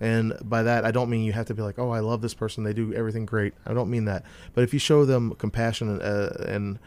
[0.00, 2.34] and by that I don't mean you have to be like, oh, I love this
[2.34, 3.54] person, they do everything great.
[3.66, 4.24] I don't mean that.
[4.54, 6.78] But if you show them compassion and, uh, and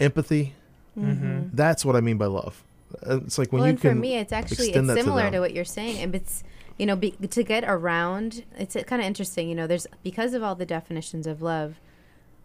[0.00, 0.54] empathy,
[0.98, 1.48] Mm-hmm.
[1.52, 2.64] that's what I mean by love.
[3.02, 3.90] It's like when well, you can.
[3.90, 6.44] for me, it's actually it's that to similar to, what you're saying, and it's
[6.78, 8.44] you know be, to get around.
[8.58, 9.48] It's kind of interesting.
[9.48, 11.80] You know, there's because of all the definitions of love.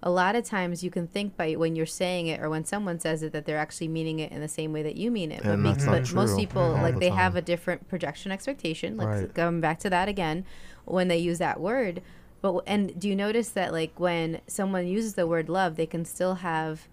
[0.04, 3.00] A lot of times you can think by when you're saying it or when someone
[3.00, 5.44] says it that they're actually meaning it in the same way that you mean it.
[5.44, 8.98] And but, be- but most people all like the they have a different projection expectation.
[8.98, 9.34] Like Right.
[9.34, 10.44] going back to that again,
[10.86, 12.02] when they use that word.
[12.42, 16.04] But and do you notice that like when someone uses the word love, they can
[16.04, 16.88] still have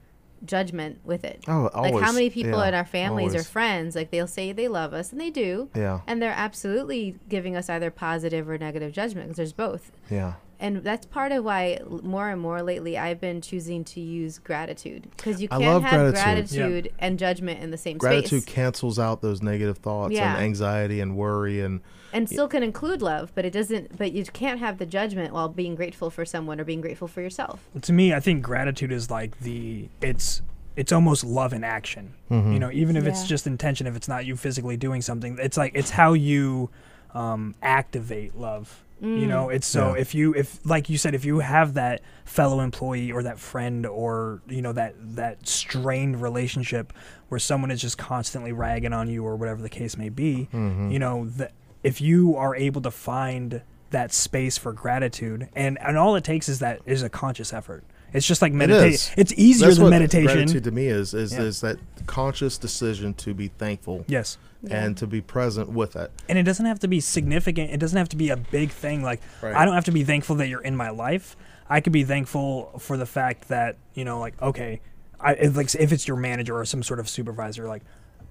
[0.44, 1.44] judgment with it.
[1.48, 3.96] Oh, like how many people Yeah, in our families or friends?
[3.96, 5.68] Like they'll say they love us and they do.
[5.74, 9.92] Yeah, and they're absolutely giving us either positive or negative judgment because there's both.
[10.10, 10.34] Yeah.
[10.60, 15.08] And that's part of why more and more lately i've been choosing to use gratitude
[15.16, 16.58] because you can't love have gratitude.
[16.58, 18.00] gratitude and judgment in the same space.
[18.00, 20.34] Gratitude space cancels out those negative thoughts Yeah.
[20.34, 21.80] and anxiety and worry and
[22.12, 25.48] and still can include love but it doesn't but you can't have the judgment while
[25.48, 29.10] being grateful for someone or being grateful for yourself to me, I think gratitude is
[29.10, 30.42] like the it's
[30.76, 32.14] it's almost love in action.
[32.30, 32.52] Mm-hmm.
[32.52, 35.56] You know, even if it's just intention, if it's not you physically doing something, it's
[35.56, 36.70] like it's how you
[37.14, 38.84] um, activate love.
[39.00, 40.00] You know, it's so Yeah.
[40.00, 43.86] if you if like you said, if you have that fellow employee or that friend
[43.86, 46.92] or you know that that strained relationship
[47.28, 50.90] where someone is just constantly ragging on you or whatever the case may be, Mm-hmm.
[50.90, 51.52] you know, that
[51.84, 56.48] if you are able to find that space for gratitude and and all it takes
[56.48, 57.84] is that is a conscious effort.
[58.12, 58.58] It's just like is.
[58.58, 59.14] meditation.
[59.16, 60.24] It's easier That's than what meditation.
[60.26, 61.40] Gratitude to me is is, Yeah.
[61.42, 64.38] is that conscious decision to be thankful Yes.
[64.70, 66.10] and to be present with it.
[66.28, 67.70] And it doesn't have to be significant.
[67.70, 69.02] It doesn't have to be a big thing.
[69.02, 69.54] Like Right.
[69.54, 71.36] I don't have to be thankful that you're in my life.
[71.68, 74.80] I could be thankful for the fact that you know, like okay,
[75.20, 77.82] I if, like if it's your manager or some sort of supervisor, like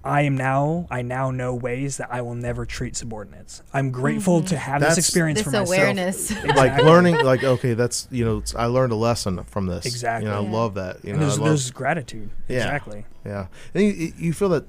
[0.04, 0.86] I am now.
[0.90, 3.62] I now know ways that I will never treat subordinates.
[3.74, 4.56] I'm grateful to mm-hmm.
[4.56, 5.68] have That's- this experience this for myself.
[5.68, 9.84] awareness Like learning, like okay, that's you know, it's, I learned a lesson from this.
[9.86, 10.26] Exactly.
[10.26, 11.04] You know, I love that.
[11.04, 12.30] You And know, there's, love, there's gratitude.
[12.46, 12.58] Yeah.
[12.58, 13.04] Exactly.
[13.24, 14.66] Yeah, and you, you feel that,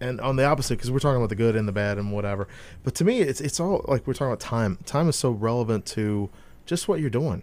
[0.00, 2.46] and on the opposite, because we're talking about the good and the bad and whatever.
[2.84, 4.78] But to me, it's it's all like we're talking about time.
[4.84, 6.30] Time is so relevant to
[6.66, 7.42] just what you're doing.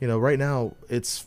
[0.00, 1.24] You know, right now it's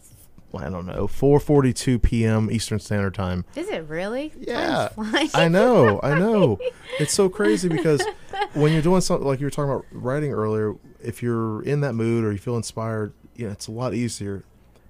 [0.56, 2.50] I don't know 4:42 p.m.
[2.52, 3.46] Eastern Standard Time.
[3.56, 4.90] is it really Yeah.
[5.34, 6.60] I know, I know.
[7.00, 8.04] It's so crazy because
[8.54, 11.94] when you're doing something like you were talking about writing earlier, if you're in that
[11.94, 14.44] mood or you feel inspired, you know, it's a lot easier.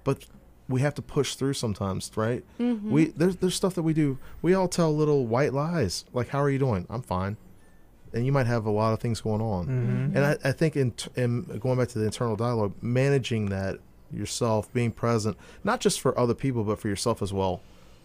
[0.04, 0.26] But
[0.68, 2.44] we have to push through sometimes, right?
[2.58, 2.90] Mm-hmm.
[2.90, 4.18] We there's there's stuff that we do.
[4.42, 6.86] We all tell little white lies, like "How are you doing?
[6.90, 7.36] I'm fine,"
[8.12, 9.66] and you might have a lot of things going on.
[9.66, 10.16] Mm-hmm.
[10.16, 13.78] And I, I think in, t- in going back to the internal dialogue, managing that
[14.12, 17.60] yourself, being present, not just for other people, but for yourself as well.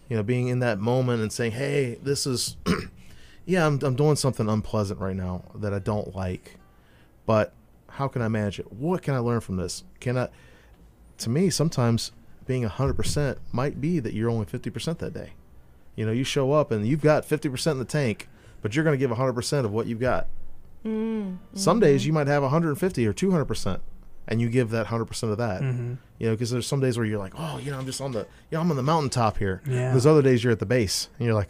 [0.10, 2.58] You know, being in that moment and saying, "Hey, this is,
[3.46, 6.58] yeah, I'm I'm doing something unpleasant right now that I don't like,
[7.26, 7.54] but
[7.90, 8.72] how can I manage it?
[8.72, 9.84] What can I learn from this?
[10.00, 10.30] Can I?"
[11.20, 12.12] To me, sometimes
[12.48, 15.34] being hundred percent might be that you're only fifty percent that day.
[15.96, 18.30] You know, you show up and you've got fifty percent in the tank,
[18.62, 20.28] but you're going to give hundred percent of what you've got.
[20.86, 22.08] Mm, Some days mm-hmm.
[22.08, 23.82] you might have 150 or 200 percent,
[24.30, 25.62] and you give that 100 percent of that.
[25.62, 25.96] Mm-hmm.
[26.20, 28.12] You know, because there's some days where you're like, oh, you know, I'm just on
[28.12, 29.62] the, you know, I'm on the mountaintop here.
[29.68, 29.92] Yeah.
[29.92, 31.50] There's other days you're at the base, and you're like,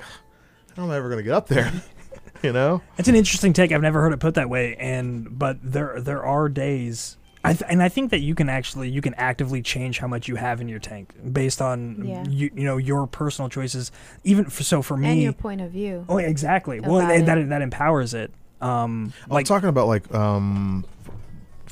[0.75, 1.71] how am I ever gonna get up there?
[2.43, 2.81] you know?
[2.97, 3.71] It's an interesting take.
[3.71, 7.69] I've never heard it put that way, and but there there are days, I th-
[7.69, 10.61] and I think that you can actually you can actively change how much you have
[10.61, 12.23] in your tank based on Yeah.
[12.27, 13.91] you you know your personal choices.
[14.23, 16.79] Even for, so for me, and your point of view oh exactly.
[16.79, 17.25] Well, that, it.
[17.25, 18.31] that that empowers it.
[18.61, 20.85] Um, I'm like talking about like um,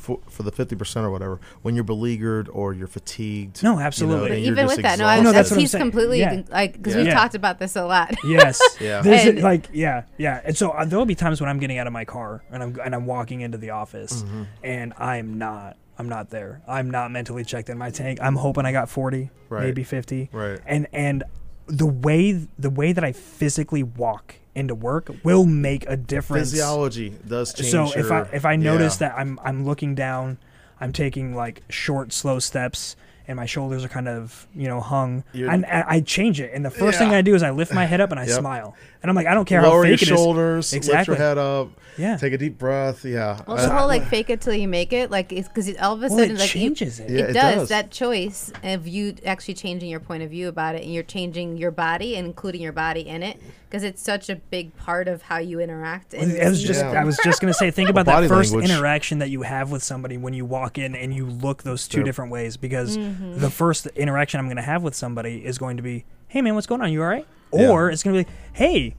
[0.08, 3.62] for, for the 50 percent or whatever, when you're beleaguered or you're fatigued.
[3.62, 4.42] No, absolutely.
[4.42, 5.24] you're even with that, no, I, exhausted.
[5.24, 6.42] No, that's that's, what I'm he's completely Yeah.
[6.50, 7.00] like because Yeah.
[7.00, 7.14] we've Yeah.
[7.14, 8.16] talked about this a lot.
[8.24, 8.60] Yes.
[8.82, 9.02] Yeah.
[9.02, 10.42] There's And- like yeah, yeah.
[10.46, 12.80] And so uh, there'll be times when I'm getting out of my car and I'm
[12.84, 14.44] and I'm walking into the office Mm-hmm.
[14.64, 16.62] and I'm not I'm not there.
[16.68, 18.20] I'm not mentally checked in my tank.
[18.22, 19.64] I'm hoping I got 40, Right.
[19.64, 20.30] maybe 50.
[20.32, 20.60] Right.
[20.66, 21.24] And and
[21.68, 26.52] the way the way that I physically walk into work will make a difference.
[26.52, 27.70] Physiology does change.
[27.70, 29.10] So if I if I notice yeah.
[29.10, 30.38] that I'm I'm looking down,
[30.82, 32.96] I'm taking like short, slow steps,
[33.28, 36.52] and my shoulders are kind of you know hung, You're- and I, I change it.
[36.54, 38.40] And the first thing I do is I lift my head up and I Yep.
[38.40, 40.18] smile, and I'm like, I don't care lower how your fake it is.
[40.18, 41.16] shoulders, lift Exactly.
[41.16, 42.18] your head up, Yeah.
[42.18, 43.04] take a deep breath.
[43.06, 43.40] Yeah.
[43.48, 45.94] Well, I- the whole like fake it till you make it, like it's because all
[45.94, 47.10] of a well, sudden it like changes it.
[47.10, 47.56] Yeah, it, it does.
[47.56, 47.70] does.
[47.70, 51.58] that choice of you actually changing your point of view about it and you're changing
[51.58, 55.22] your body and including your body in it because it's such a big part of
[55.24, 57.02] how you interact and I was just Yeah.
[57.02, 58.70] I was just gonna say think about that first language.
[58.72, 61.98] interaction that you have with somebody when you walk in and you look those two
[62.00, 62.06] Yep.
[62.06, 63.17] different ways because mm-hmm.
[63.20, 63.40] Mm-hmm.
[63.40, 66.68] the first interaction I'm gonna have with somebody is going to be, Hey man, what's
[66.68, 66.92] going on?
[66.92, 67.28] You all right?
[67.54, 67.70] Yeah.
[67.70, 68.96] Or it's gonna be, Hey,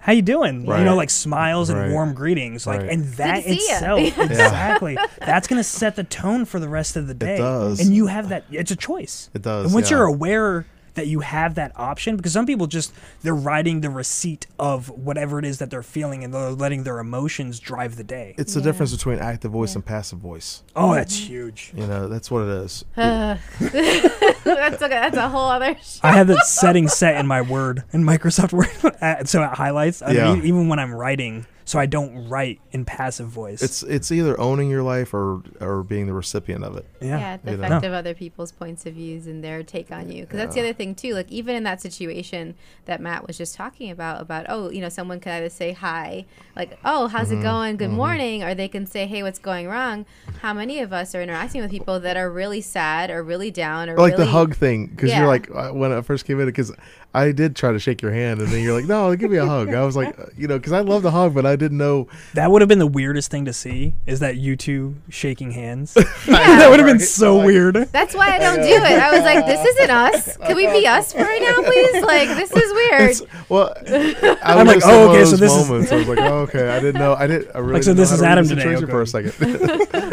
[0.00, 0.60] how you doing?
[0.66, 1.90] You know, like smiles and Right.
[1.90, 2.66] warm greetings.
[2.66, 2.90] Like Right.
[2.90, 3.74] and that to see ya.
[3.76, 4.00] itself
[4.30, 4.96] exactly.
[5.18, 7.34] That's gonna set the tone for the rest of the day.
[7.34, 7.80] It does.
[7.80, 9.30] And you have that it's a choice.
[9.34, 9.96] It does, And once yeah.
[9.98, 12.92] you're aware that you have that option because some people just
[13.22, 16.98] they're writing the receipt of whatever it is that they're feeling and they're letting their
[16.98, 18.34] emotions drive the day.
[18.36, 20.62] it's the difference between active voice and passive voice.
[20.74, 21.72] Oh, that's huge.
[21.74, 22.84] You know, that's what it is.
[22.96, 24.88] that's okay.
[24.88, 25.76] That's a whole other.
[25.82, 28.52] Sh- I have that setting set in my Word in Microsoft
[28.84, 30.02] Word, uh, so it highlights.
[30.02, 30.34] I mean, Yeah.
[30.36, 33.60] e- even when I'm writing, so I don't write in passive voice.
[33.60, 36.86] It's it's either owning your life or or being the recipient of it.
[37.02, 37.18] yeah.
[37.18, 37.64] yeah, the you know.
[37.64, 40.22] effect of other people's points of views and their take on you.
[40.22, 41.12] Because that's the other thing too.
[41.14, 42.54] Like even in that situation
[42.86, 46.24] that Matt was just talking about, about oh, you know, someone could either say hi,
[46.54, 47.40] like oh, how's Mm-hmm.
[47.40, 50.06] it going, good morning, or they can say hey, what's going wrong.
[50.42, 53.90] How many of us are interacting with people that are really sad or really down
[53.90, 55.18] or Or like really the hug thing, because Yeah.
[55.18, 56.72] you're like uh, when I first came in, because
[57.12, 59.46] I did try to shake your hand, and then you're like, "No, give me a
[59.46, 61.78] hug." I was like, uh, you know, because I love the hug, but I didn't
[61.78, 62.08] know.
[62.34, 63.94] That would have been the weirdest thing to see.
[64.06, 65.96] Is that you two shaking hands?
[66.26, 66.58] Yeah.
[66.58, 67.74] that would have been so Like- weird.
[67.92, 68.82] That's why I don't do it.
[68.82, 70.36] I was like, this isn't us.
[70.38, 72.02] Can we be us for right now, please?
[72.02, 73.10] Like, this is weird.
[73.10, 75.52] It's, well, I I'm was like, just in oh, one of okay, so those this
[75.52, 75.92] is- moments.
[75.92, 77.14] I was like, oh, okay, I didn't know.
[77.14, 77.50] I didn't.
[77.54, 77.74] I really.
[77.74, 79.34] Like, so didn't this how is to Adam the today, situation For a second,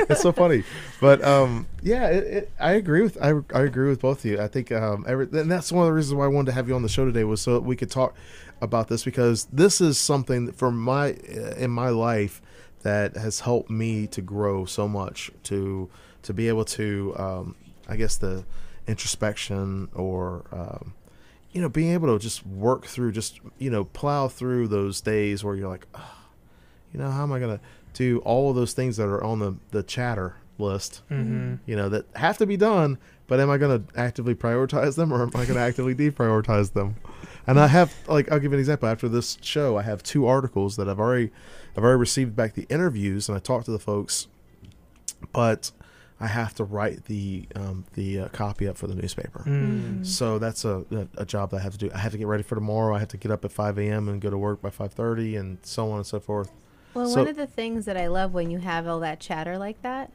[0.09, 0.63] it's so funny,
[1.01, 4.39] but um, yeah, it, it, I agree with I, I agree with both of you.
[4.41, 6.67] I think um, every, and that's one of the reasons why I wanted to have
[6.67, 8.15] you on the show today was so that we could talk
[8.63, 11.09] about this because this is something for my
[11.57, 12.41] in my life
[12.83, 15.89] that has helped me to grow so much to
[16.23, 17.55] to be able to um,
[17.87, 18.45] I guess the
[18.87, 20.93] introspection or um,
[21.51, 25.43] you know being able to just work through just you know plow through those days
[25.43, 26.15] where you're like oh,
[26.93, 27.59] you know how am I gonna
[27.93, 31.55] do all of those things that are on the the chatter list Mm-hmm.
[31.65, 32.97] you know that have to be done
[33.27, 36.95] but am I gonna actively prioritize them or am I gonna actively deprioritize them
[37.47, 40.25] and I have like I'll give you an example after this show I have two
[40.25, 41.31] articles that I've already
[41.75, 44.27] I've already received back the interviews and I talked to the folks
[45.31, 45.71] but
[46.19, 49.43] I have to write the um, the uh, copy up for the newspaper.
[49.45, 50.05] Mm.
[50.05, 51.91] So that's a, a a job that I have to do.
[51.93, 52.95] I have to get ready for tomorrow.
[52.95, 54.07] I have to get up at 5 a.m.
[54.07, 56.51] and go to work by 5:30, and so on and so forth.
[56.93, 59.57] Well, So- one of the things that I love when you have all that chatter
[59.57, 60.11] like that,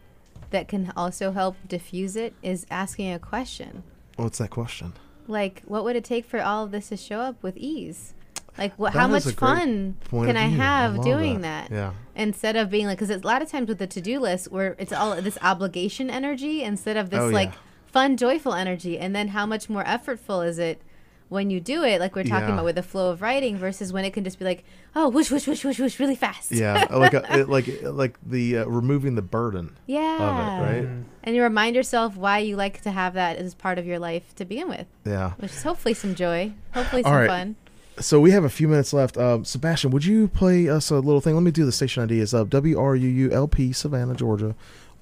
[0.50, 3.82] that can also help diffuse it, is asking a question.
[4.16, 4.94] What's that question?
[5.28, 8.14] Like, what would it take for all of this to show up with ease?
[8.56, 10.60] Like, what, That how much fun can I view.
[10.60, 11.70] I have doing that.
[11.70, 11.74] that?
[11.76, 11.92] Yeah.
[12.16, 14.74] Instead of being like, because a lot of times with the to do list, where
[14.78, 17.58] it's all this obligation energy instead of this Oh, like yeah.
[17.86, 18.98] fun, joyful energy.
[18.98, 20.82] And then how much more effortful is it
[21.28, 22.54] when you do it, like we're talking Yeah.
[22.54, 24.64] about with the flow of writing, versus when it can just be like,
[24.96, 26.50] oh, whoosh, whoosh, whoosh, whoosh, whoosh, really fast.
[26.52, 30.16] Yeah, like a, it, like like the uh, removing the burden Yeah.
[30.18, 30.88] of it, right?
[31.24, 34.34] And you remind yourself why you like to have that as part of your life
[34.36, 35.32] to begin with, Yeah.
[35.38, 37.28] which is hopefully some joy, hopefully All some right.
[37.28, 37.56] fun.
[38.00, 39.18] So we have a few minutes left.
[39.18, 41.34] Um, Sebastian, would you play us a little thing?
[41.34, 42.20] Let me do the station ID.
[42.20, 44.54] It's uh, WRUULP, Savannah, Georgia,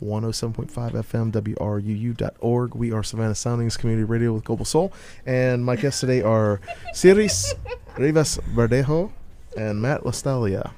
[0.03, 2.74] 107.5 FM, WRUU.org.
[2.74, 4.92] We are Savannah Soundings Community Radio with Global Soul.
[5.24, 6.61] And my guests today are
[6.92, 7.55] Siris
[7.97, 9.11] Rivas Verdejo
[9.57, 10.72] and Matt Lostaglia.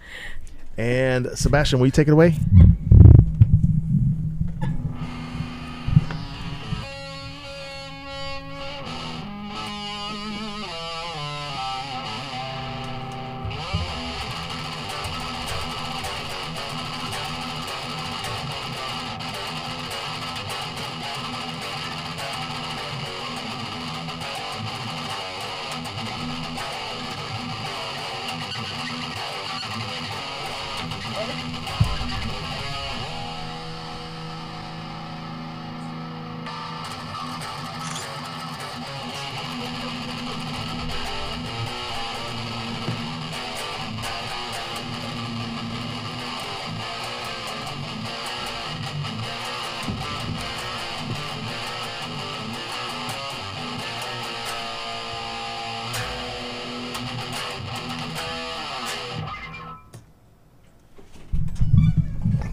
[0.77, 2.37] And Sebastian, will you take it away?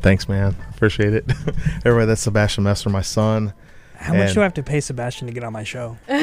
[0.06, 0.56] Thanks, man.
[0.76, 1.26] Appreciate it.
[1.84, 3.54] Everybody, that's Sebastian Messer, my son.
[3.96, 5.98] How much do I have to pay Sebastian to get on my show?
[6.08, 6.18] I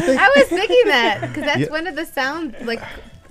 [0.00, 1.70] think I was thinking that because that's Yeah.
[1.70, 2.80] one of the sound like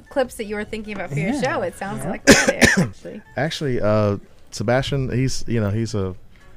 [0.09, 1.61] clips that you were thinking about for your show.
[1.61, 3.21] It sounds like that actually.
[3.37, 4.17] actually, uh,
[4.51, 6.13] Sebastian, he's you know he's a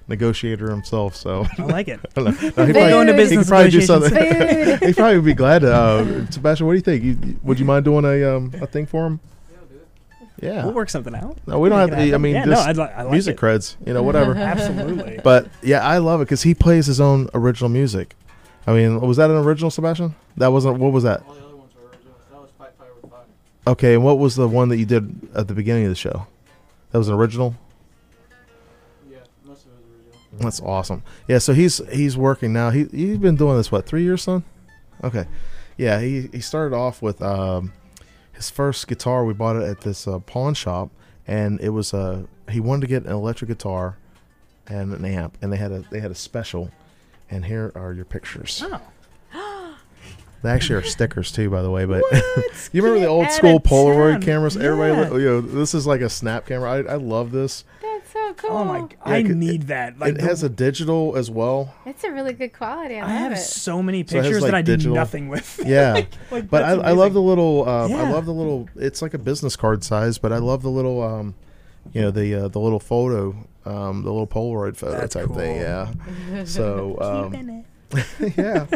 [0.08, 2.00] negotiator himself, so I like it.
[2.16, 2.30] I don't know.
[2.32, 2.54] No, he Food.
[2.54, 4.10] probably- Go into he probably do something.
[4.10, 4.82] Food.
[4.88, 5.72] he probably would be glad to.
[5.72, 7.04] Uh, Sebastian, what do you think?
[7.04, 9.20] You, you- would you mind doing a um, a thing for him?
[10.40, 10.64] Yeah.
[10.64, 11.36] We'll work something out.
[11.46, 12.14] No, we don't have to.
[12.14, 13.40] I mean, yeah, no, just I'd li- I like music it.
[13.40, 14.34] creds, you know, whatever.
[14.36, 15.20] Absolutely.
[15.22, 18.14] but yeah, I love it because he plays his own original music.
[18.66, 20.14] I mean, was that an original, Sebastian?
[20.38, 20.78] That wasn't.
[20.78, 21.22] What was that?
[21.26, 22.14] All the other ones were original.
[22.30, 23.20] That was Fight Fire with Fire.
[23.66, 26.26] Okay, and what was the one that you did at the beginning of the show?
[26.92, 27.54] That was an original.
[29.10, 30.38] Yeah, most of it was original.
[30.42, 31.02] That's awesome.
[31.28, 32.70] Yeah, so he's he's working now.
[32.70, 34.44] He he's been doing this what three years, son?
[35.04, 35.26] Okay,
[35.76, 36.00] yeah.
[36.00, 37.72] He he started off with um,
[38.40, 39.24] his first guitar.
[39.24, 40.90] We bought it at this uh, pawn shop,
[41.26, 43.96] and it was uh he wanted to get an electric guitar
[44.66, 46.70] and an amp, and they had a they had a special.
[47.32, 48.64] And here are your pictures.
[48.64, 48.80] Oh.
[50.42, 51.84] They actually are stickers too, by the way.
[51.84, 52.02] But
[52.72, 54.22] you remember the old school Polaroid town.
[54.22, 54.56] cameras?
[54.56, 55.18] Everybody, Yeah.
[55.18, 56.70] you know, this is like a snap camera.
[56.70, 57.64] I, I love this.
[58.12, 58.50] So cool.
[58.56, 58.80] Oh my!
[58.82, 59.98] g- I 'cause need that.
[59.98, 61.74] Like it the- has a digital as well.
[61.86, 62.96] It's a really good quality.
[62.96, 63.36] I, I love have it.
[63.38, 65.60] so many So pictures like, that I did nothing with.
[65.66, 66.04] Yeah.
[66.30, 67.68] Like, But I, I love the little.
[67.68, 68.68] Um, I love the little.
[68.76, 71.02] It's like a business card size, but I love the little.
[71.02, 71.34] Um,
[71.94, 73.34] you know the uh, the little photo,
[73.64, 75.56] um, the little Polaroid photo That's type thing.
[75.56, 75.92] Yeah.
[76.44, 77.64] So um,
[78.36, 78.66] yeah,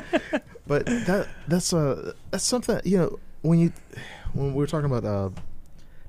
[0.66, 3.72] but that that's uh that's something you know when you
[4.32, 5.30] when we were talking about uh,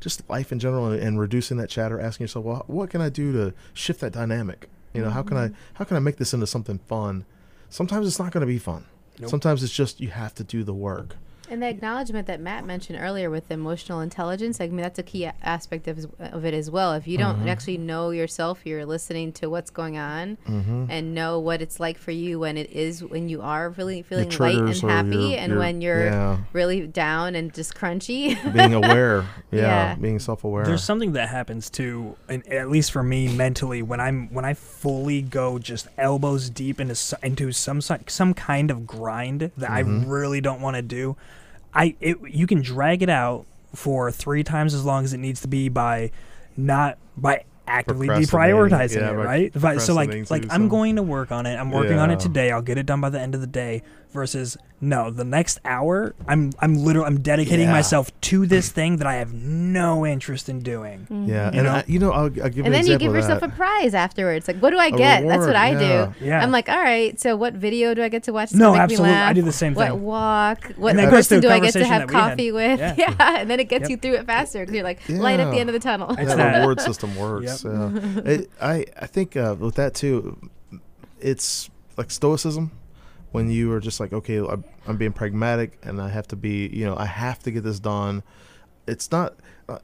[0.06, 3.10] just life in general and, and reducing that chatter, asking yourself, well, what can I
[3.10, 4.70] do to shift that dynamic?
[4.94, 5.56] You know, how can I mm-hmm.
[5.74, 7.26] how can I make this into something fun?
[7.70, 8.86] Sometimes it's not going to be fun.
[9.20, 9.32] Nope.
[9.32, 11.16] Sometimes it's just you have to do the work.
[11.50, 15.26] And the acknowledgement that Matt mentioned earlier with emotional intelligence, I mean, that's a key
[15.26, 16.94] a- aspect of, of it as well.
[16.94, 17.48] If you don't Mm-hmm.
[17.50, 20.86] actually know yourself, you're listening to what's going on Mm-hmm.
[20.90, 24.30] and know what it's like for you when it is when you are really feeling
[24.40, 26.38] light and happy your- and your- when you're yeah.
[26.54, 28.36] really down and just crunchy.
[28.54, 29.26] being aware.
[29.52, 29.96] Yeah, Yeah.
[29.96, 30.66] being self-aware.
[30.66, 34.54] There's something that happens too, and at least for me mentally, when I'm when I
[34.54, 40.06] fully go just elbows deep into into some some kind of grind that Mm-hmm.
[40.10, 41.16] I really don't want to do.
[41.76, 43.46] I it, you can drag it out
[43.76, 46.12] for three times as long as it needs to be by
[46.56, 49.82] not by actively deprioritizing Yeah, it, right?
[49.82, 51.56] So like like I'm going to work on it.
[51.56, 52.52] I'm working on it today.
[52.52, 53.84] I'll get it done by the end of the day.
[54.16, 57.72] Versus no, the next hour I'm I'm literally I'm dedicating Yeah.
[57.74, 61.06] myself to this thing that I have no interest in doing.
[61.10, 61.72] yeah, You and know?
[61.72, 64.48] I, you know, I'll, I'll give and an then you give yourself a prize afterwards.
[64.48, 65.28] Like, what do I get?
[65.28, 66.14] That's what I yeah.
[66.20, 66.26] do.
[66.26, 66.42] Yeah.
[66.42, 68.54] I'm like, all right, so what video do I get to watch?
[68.54, 69.16] No, gonna me absolutely.
[69.18, 69.92] I do the same thing.
[69.92, 70.72] What walk?
[70.78, 72.30] What And person do I get to have that had.
[72.30, 72.80] coffee with?
[72.80, 72.96] Yeah.
[72.98, 73.40] Yeah.
[73.42, 73.90] and then it gets Yep.
[73.90, 76.12] you through it faster because you're like light at the end of the tunnel.
[76.18, 76.60] It's the that.
[76.60, 77.66] reward system works.
[77.66, 77.92] Yeah.
[78.34, 80.38] It, I I think uh, with that too,
[81.20, 82.72] it's like stoicism.
[83.36, 86.68] When you are just like, okay, I'm, I'm being pragmatic, and I have to be,
[86.68, 88.24] you know, I have to get this done.
[88.88, 89.36] It's not
[89.70, 89.80] uh,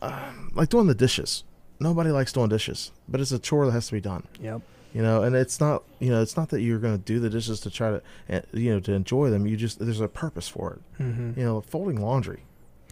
[0.00, 1.44] uh, like doing the dishes.
[1.80, 4.24] Nobody likes doing dishes, but it's a chore that has to be done.
[4.40, 4.60] Yep.
[4.94, 7.30] You know, and it's not, you know, it's not that you're going to do the
[7.30, 9.46] dishes to try to, uh, you know, to enjoy them.
[9.46, 11.02] You just there's a purpose for it.
[11.02, 11.40] Mm-hmm.
[11.40, 12.42] You know, folding laundry.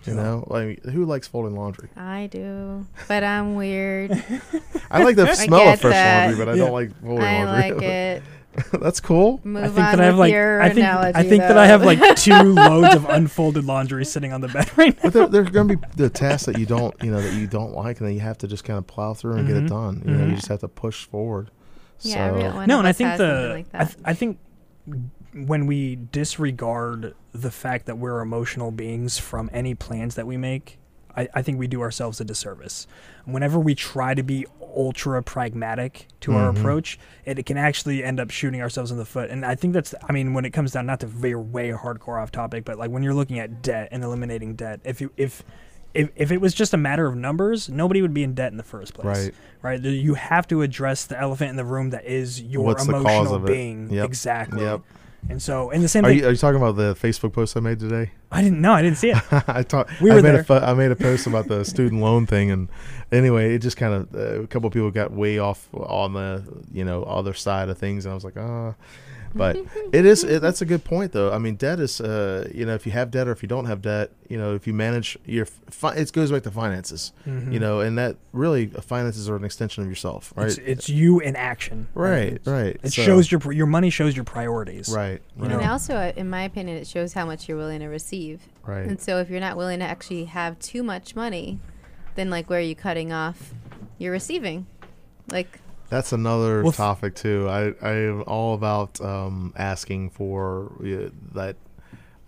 [0.07, 1.91] You know, like who likes folding laundry?
[1.95, 4.12] I do, but I'm weird.
[4.91, 6.26] I like the I smell of fresh that.
[6.28, 6.64] laundry, but I Yeah.
[6.64, 7.28] don't like folding laundry.
[7.28, 7.72] I laundry.
[7.74, 8.22] like it.
[8.73, 9.41] That's cool.
[9.45, 11.19] Move I think on that I have like I think analogy.
[11.19, 14.71] I think that I have like two loads of unfolded laundry sitting on the bed
[14.77, 15.03] right now.
[15.05, 17.47] But there, there's going to be the tasks that you don't, you know, that you
[17.47, 19.65] don't like, and then you have to just kind of plow through and get it
[19.65, 19.69] Mhm.
[19.69, 20.03] done.
[20.05, 20.37] You know, you Mhm.
[20.37, 21.51] just have to push forward.
[22.01, 24.39] yeah, so, no, and I think the like I, th- I think
[25.35, 30.79] when we disregard the fact that we're emotional beings from any plans that we make,
[31.17, 32.87] I, I think we do ourselves a disservice.
[33.25, 36.59] Whenever we try to be ultra pragmatic to our Mhm.
[36.59, 39.31] approach, it, it can actually end up shooting ourselves in the foot.
[39.31, 42.23] And I think that's, I mean, when it comes down, not to veer way hardcore
[42.23, 45.43] off topic, but like when you're looking at debt and eliminating debt, if you, if,
[45.93, 48.57] if, if it was just a matter of numbers, nobody would be in debt in
[48.59, 49.35] the first place right.
[49.63, 49.81] right?
[49.81, 53.91] You have to address the elephant in the room that is your What's emotional being.
[53.91, 54.05] Yep.
[54.07, 54.63] Exactly.
[54.63, 54.83] Yep.
[55.29, 56.18] And so, and the same Are thing.
[56.18, 58.11] you, are you talking about the Facebook post I made today?
[58.33, 58.73] I didn't know.
[58.73, 59.18] I didn't see it.
[59.49, 60.01] I talked.
[60.01, 60.59] We I were made there.
[60.59, 62.68] a I made a post about the student loan thing, and
[63.12, 66.64] anyway, it just kind of uh, a couple of people got way off on the
[66.73, 68.75] you know other side of things, and I was like, ah.
[69.35, 69.57] But
[69.93, 71.33] it is it, that's a good point though.
[71.33, 73.66] I mean, debt is uh, you know if you have debt or if you don't
[73.66, 77.53] have debt, you know if you manage your fi- it goes back to finances, Mhm.
[77.53, 80.49] you know, and that really uh, finances are an extension of yourself, right?
[80.49, 81.87] It's, it's you in action.
[81.95, 82.76] right, It's- right.
[82.83, 84.89] It So- shows your your money shows your priorities.
[84.89, 85.53] right, right.
[85.53, 88.41] And also, uh, in my opinion, it shows how much you're willing to receive.
[88.66, 88.87] right.
[88.87, 91.59] And so, if you're not willing to actually have too much money,
[92.16, 93.55] then like where are you cutting off
[93.99, 94.66] you're receiving.
[95.31, 95.61] Like
[95.91, 97.49] That's another Well, topic too.
[97.49, 101.57] I I am all about um, asking for uh, that.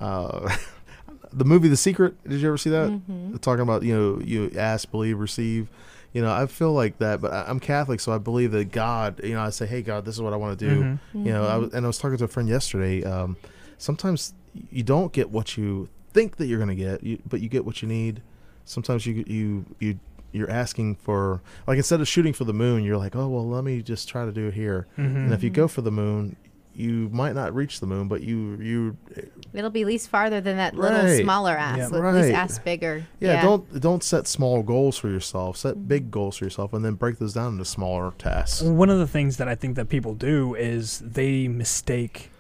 [0.00, 0.54] Uh,
[1.32, 2.22] the movie The Secret.
[2.28, 2.90] Did you ever see that?
[2.90, 3.36] Mm-hmm.
[3.36, 5.68] Talking about you know you ask, believe, receive.
[6.12, 9.20] You know, I feel like that, but I- I'm Catholic, so I believe that God.
[9.24, 10.98] You know, I say, "Hey, God, this is what I want to do." Mhm.
[11.26, 13.02] You know, I was, and I was talking to a friend yesterday.
[13.04, 13.36] Um,
[13.78, 14.34] sometimes
[14.70, 17.64] you don't get what you think that you're going to get, you, but you get
[17.64, 18.20] what you need.
[18.66, 19.98] Sometimes you you you
[20.32, 23.64] you're asking for like instead of shooting for the moon, you're like, oh well, let
[23.64, 24.86] me just try to do it here.
[24.98, 25.16] Mhm.
[25.24, 26.36] And if you go for the moon,
[26.74, 28.96] you might not reach the moon, but you you
[29.52, 31.76] it'll be at least farther than that little smaller ass.
[31.76, 31.84] Yeah.
[31.84, 32.32] At least Right.
[32.34, 33.04] ask bigger.
[33.20, 35.58] yeah, don't don't set small goals for yourself.
[35.58, 38.62] Set big goals for yourself, and then break those down into smaller tasks.
[38.62, 42.30] One of the things that I think that people do is they mistake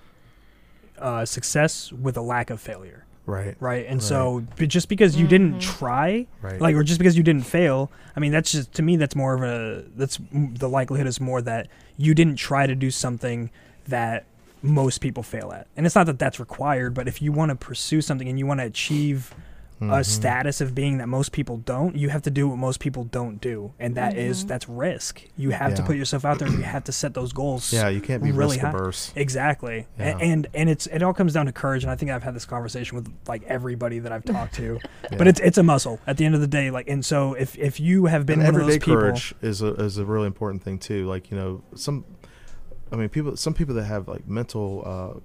[0.98, 3.56] uh, success with a lack of failure, Right.
[3.60, 3.86] right?
[3.86, 4.02] And Right.
[4.02, 5.78] so, but just because you didn't mm-hmm.
[5.78, 6.60] try, Right.
[6.60, 9.34] like, or just because you didn't fail, I mean, that's just to me, that's more
[9.34, 13.50] of a that's the likelihood is more that you didn't try to do something
[13.86, 14.24] that
[14.62, 17.54] most people fail at, and it's not that that's required, but if you want to
[17.56, 19.34] pursue something and you want to achieve
[19.90, 20.04] a Mhm.
[20.06, 23.40] status of being that most people don't, you have to do what most people don't
[23.40, 25.22] do, and that is that's risk.
[25.36, 26.48] You have to put yourself out there.
[26.48, 27.72] and You have to set those goals.
[27.72, 29.12] Yeah, you can't be really risk averse.
[29.16, 30.16] Exactly, Yeah.
[30.20, 31.82] and and it's it all comes down to courage.
[31.84, 34.78] And I think I've had this conversation with like everybody that I've talked to,
[35.10, 35.18] yeah.
[35.18, 36.70] but it's it's a muscle at the end of the day.
[36.70, 39.34] Like, and so if if you have been and one of those everyday people, courage
[39.42, 41.06] is a is a really important thing too.
[41.06, 42.04] Like you know, some,
[42.92, 45.20] I mean, people, some people that have like mental uh,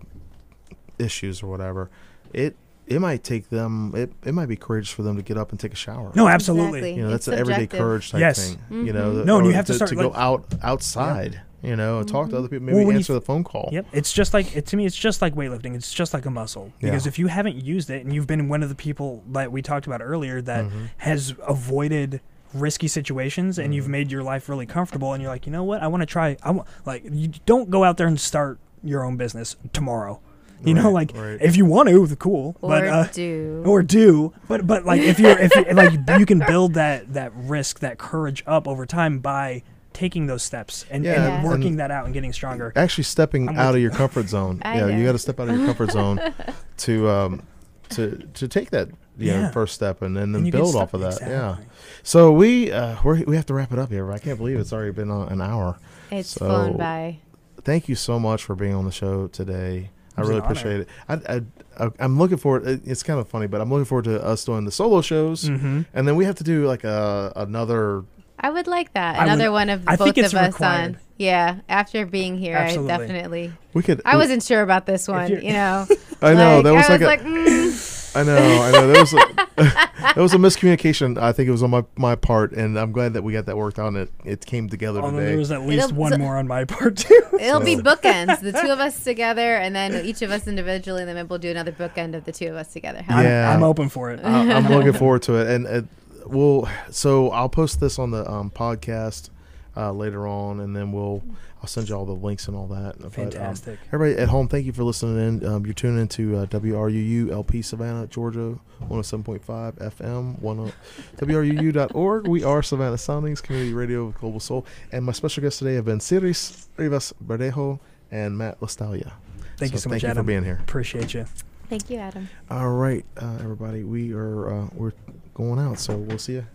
[0.99, 1.89] issues or whatever,
[2.33, 2.55] it
[2.87, 3.93] it might take them.
[3.95, 6.11] It it might be courageous for them to get up and take a shower.
[6.15, 6.95] no, absolutely, Exactly.
[6.95, 8.53] you know, that's It's an everyday courage type Yes.
[8.69, 8.85] thing.
[8.85, 9.25] You know, Mhm.
[9.25, 11.41] No, and you have to start, to go out outside.
[11.63, 12.65] You know, and talk to other people.
[12.67, 13.69] Maybe Well, when you answer the phone call.
[13.73, 14.85] Yep, it's just like it, to me.
[14.85, 15.73] It's just like weightlifting.
[15.75, 17.09] It's just like a muscle because Yeah.
[17.09, 19.87] if you haven't used it and you've been one of the people that we talked
[19.87, 20.85] about earlier that Mm-hmm.
[20.97, 22.21] has avoided
[22.53, 23.73] risky situations and Mm-hmm.
[23.73, 26.05] you've made your life really comfortable and you're like, you know what, I want to
[26.05, 26.37] try.
[26.43, 30.19] I want like you don't go out there and start your own business tomorrow.
[30.63, 31.37] You know, like right.
[31.41, 32.55] if you want to, the cool.
[32.61, 33.63] Or but uh, do.
[33.65, 37.31] or do but but like if you're if you like you can build that that
[37.35, 41.77] risk that courage up over time by taking those steps and, Yeah, and and- working
[41.77, 44.61] that out and getting stronger actually stepping I'm out of your comfort zone.
[44.65, 46.19] I yeah, you got to step out of your comfort zone
[46.77, 47.43] to um
[47.89, 48.89] to to take that
[49.19, 49.51] you know, Yeah.
[49.51, 51.19] first step and, then And then you build off of that.
[51.21, 51.57] Yeah.
[52.03, 54.11] So we uh we're, we have to wrap it up here.
[54.11, 55.77] I can't believe it's already been uh, an hour.
[56.11, 57.19] It's So- flown by.
[57.63, 59.89] Thank you so much for being on the show today.
[60.17, 60.51] I really an honor.
[60.51, 60.89] appreciate it.
[61.07, 61.41] I, I,
[61.85, 62.81] I I'm looking forward.
[62.85, 65.85] It's kind of funny, but I'm looking forward to us doing the solo shows, Mhm.
[65.93, 68.03] and then we have to do like a another.
[68.39, 69.15] I would like that.
[69.15, 70.95] I would- Another one of I both think it's of us required.
[70.95, 70.97] on.
[71.17, 72.91] Yeah, after being here, Absolutely.
[72.93, 73.51] I definitely.
[73.73, 74.01] We could.
[74.05, 75.29] I we- wasn't sure about this one.
[75.31, 75.87] you're- know,
[76.21, 78.87] I know that was I like, was a, like, mm, I know, I know.
[78.87, 79.17] There was a,
[80.15, 81.17] there was a miscommunication.
[81.19, 83.57] I think it was on my, my part, and I'm glad that we got that
[83.57, 85.29] worked out it, it came together Although today.
[85.29, 87.21] there was at least It'll- one so- more on my part too.
[87.39, 88.39] it'll be bookends.
[88.41, 91.39] The two of us together, and then each of us individually, and then maybe we'll
[91.39, 93.01] do another bookend of the two of us together.
[93.03, 93.53] How- Yeah.
[93.53, 94.19] I'm open for it.
[94.23, 95.85] I, I'm looking forward to it, and it,
[96.25, 96.67] we'll.
[96.91, 99.29] So I'll post this on the um, podcast
[99.77, 101.23] uh, later on, and then we'll.
[101.59, 102.97] I'll send you all the links and all that.
[102.99, 103.79] But, um, Fantastic.
[103.91, 105.45] everybody at home, thank you for listening in.
[105.45, 109.39] Um, you're tuning into uh, WRUU LP Savannah, Georgia, 107.5
[109.79, 112.27] FM, 10, WRUU.org.
[112.27, 114.67] We are Savannah Soundings, community radio with Global Soul.
[114.91, 117.79] And my special guests today have been Siris Rivas Verdejo
[118.11, 119.13] and Matt Lostaglia.
[119.57, 120.23] Thank you so much, you Adam.
[120.23, 120.59] for being here.
[120.61, 121.25] Appreciate you.
[121.69, 122.29] Thank you, Adam.
[122.51, 124.93] All right, uh, everybody, we are uh, we're
[125.33, 126.45] going out, so we'll see you.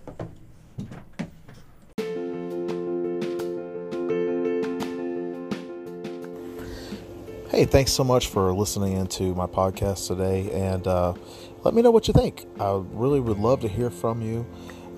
[7.52, 11.12] Hey, thanks so much for listening into my podcast today, and uh,
[11.64, 12.46] let me know what you think.
[12.58, 14.46] I really would love to hear from you.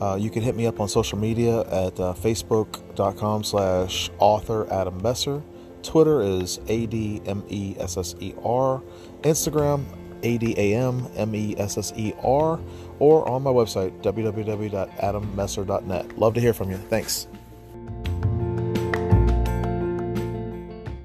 [0.01, 5.03] Uh, you can hit me up on social media at uh, facebook.com slash author Adam
[5.03, 5.43] Messer.
[5.83, 7.23] Twitter is A-D-M-E-S-S-E-R.
[9.23, 9.85] Instagram,
[10.23, 11.01] A-D-A-M-M-E-S-S-E-R.
[13.01, 16.19] Or on my website, www.adammesser.net.
[16.21, 16.77] Love to hear from you.
[16.77, 17.27] Thanks.